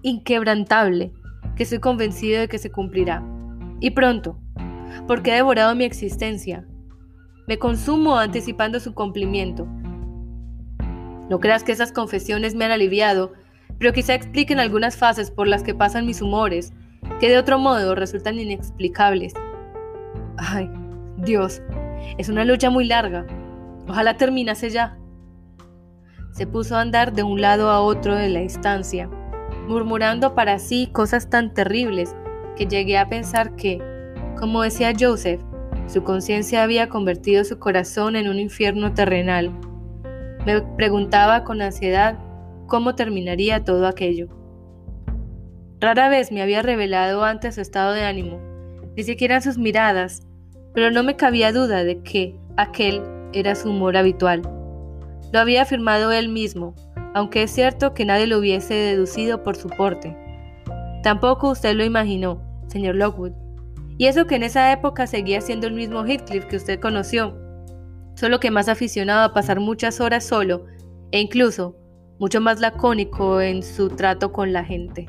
inquebrantable 0.00 1.12
que 1.56 1.64
estoy 1.64 1.80
convencido 1.80 2.40
de 2.40 2.48
que 2.48 2.58
se 2.58 2.70
cumplirá. 2.70 3.22
Y 3.80 3.90
pronto, 3.90 4.40
porque 5.06 5.32
he 5.32 5.34
devorado 5.34 5.74
mi 5.74 5.84
existencia. 5.84 6.66
Me 7.46 7.58
consumo 7.58 8.16
anticipando 8.16 8.80
su 8.80 8.94
cumplimiento 8.94 9.68
no 11.28 11.40
creas 11.40 11.62
que 11.62 11.72
esas 11.72 11.92
confesiones 11.92 12.54
me 12.54 12.64
han 12.64 12.70
aliviado, 12.70 13.32
pero 13.78 13.92
quizá 13.92 14.14
expliquen 14.14 14.58
algunas 14.58 14.96
fases 14.96 15.30
por 15.30 15.46
las 15.46 15.62
que 15.62 15.74
pasan 15.74 16.06
mis 16.06 16.22
humores, 16.22 16.72
que 17.20 17.28
de 17.28 17.38
otro 17.38 17.58
modo 17.58 17.94
resultan 17.94 18.38
inexplicables. 18.38 19.34
Ay, 20.38 20.70
Dios, 21.18 21.60
es 22.18 22.28
una 22.28 22.44
lucha 22.44 22.70
muy 22.70 22.84
larga. 22.86 23.26
Ojalá 23.88 24.16
terminase 24.16 24.70
ya. 24.70 24.98
Se 26.32 26.46
puso 26.46 26.76
a 26.76 26.80
andar 26.80 27.12
de 27.12 27.22
un 27.22 27.40
lado 27.40 27.70
a 27.70 27.80
otro 27.80 28.14
de 28.14 28.28
la 28.28 28.42
instancia, 28.42 29.08
murmurando 29.66 30.34
para 30.34 30.58
sí 30.58 30.88
cosas 30.92 31.30
tan 31.30 31.54
terribles 31.54 32.14
que 32.56 32.66
llegué 32.66 32.98
a 32.98 33.08
pensar 33.08 33.56
que, 33.56 33.80
como 34.38 34.62
decía 34.62 34.92
Joseph, 34.98 35.40
su 35.86 36.02
conciencia 36.04 36.62
había 36.62 36.88
convertido 36.88 37.44
su 37.44 37.58
corazón 37.58 38.14
en 38.16 38.28
un 38.28 38.38
infierno 38.38 38.92
terrenal 38.92 39.52
me 40.48 40.62
preguntaba 40.62 41.44
con 41.44 41.60
ansiedad 41.60 42.18
cómo 42.66 42.94
terminaría 42.94 43.64
todo 43.64 43.86
aquello. 43.86 44.28
Rara 45.80 46.08
vez 46.08 46.32
me 46.32 46.42
había 46.42 46.62
revelado 46.62 47.24
antes 47.24 47.56
su 47.56 47.60
estado 47.60 47.92
de 47.92 48.04
ánimo, 48.04 48.40
ni 48.96 49.02
siquiera 49.02 49.40
sus 49.40 49.58
miradas, 49.58 50.26
pero 50.78 50.92
no 50.92 51.02
me 51.02 51.16
cabía 51.16 51.50
duda 51.50 51.82
de 51.82 52.04
que 52.04 52.36
aquel 52.56 53.02
era 53.32 53.56
su 53.56 53.70
humor 53.70 53.96
habitual. 53.96 54.42
Lo 55.32 55.40
había 55.40 55.62
afirmado 55.62 56.12
él 56.12 56.28
mismo, 56.28 56.76
aunque 57.14 57.42
es 57.42 57.50
cierto 57.50 57.94
que 57.94 58.04
nadie 58.04 58.28
lo 58.28 58.38
hubiese 58.38 58.74
deducido 58.74 59.42
por 59.42 59.56
su 59.56 59.68
porte. 59.70 60.16
Tampoco 61.02 61.50
usted 61.50 61.74
lo 61.74 61.84
imaginó, 61.84 62.40
señor 62.68 62.94
Lockwood. 62.94 63.32
Y 63.98 64.06
eso 64.06 64.28
que 64.28 64.36
en 64.36 64.44
esa 64.44 64.70
época 64.70 65.08
seguía 65.08 65.40
siendo 65.40 65.66
el 65.66 65.72
mismo 65.72 66.06
Heathcliff 66.06 66.44
que 66.44 66.58
usted 66.58 66.78
conoció, 66.78 67.36
solo 68.14 68.38
que 68.38 68.52
más 68.52 68.68
aficionado 68.68 69.24
a 69.24 69.34
pasar 69.34 69.58
muchas 69.58 70.00
horas 70.00 70.24
solo 70.24 70.66
e 71.10 71.18
incluso 71.18 71.74
mucho 72.20 72.40
más 72.40 72.60
lacónico 72.60 73.40
en 73.40 73.64
su 73.64 73.88
trato 73.88 74.30
con 74.30 74.52
la 74.52 74.64
gente. 74.64 75.08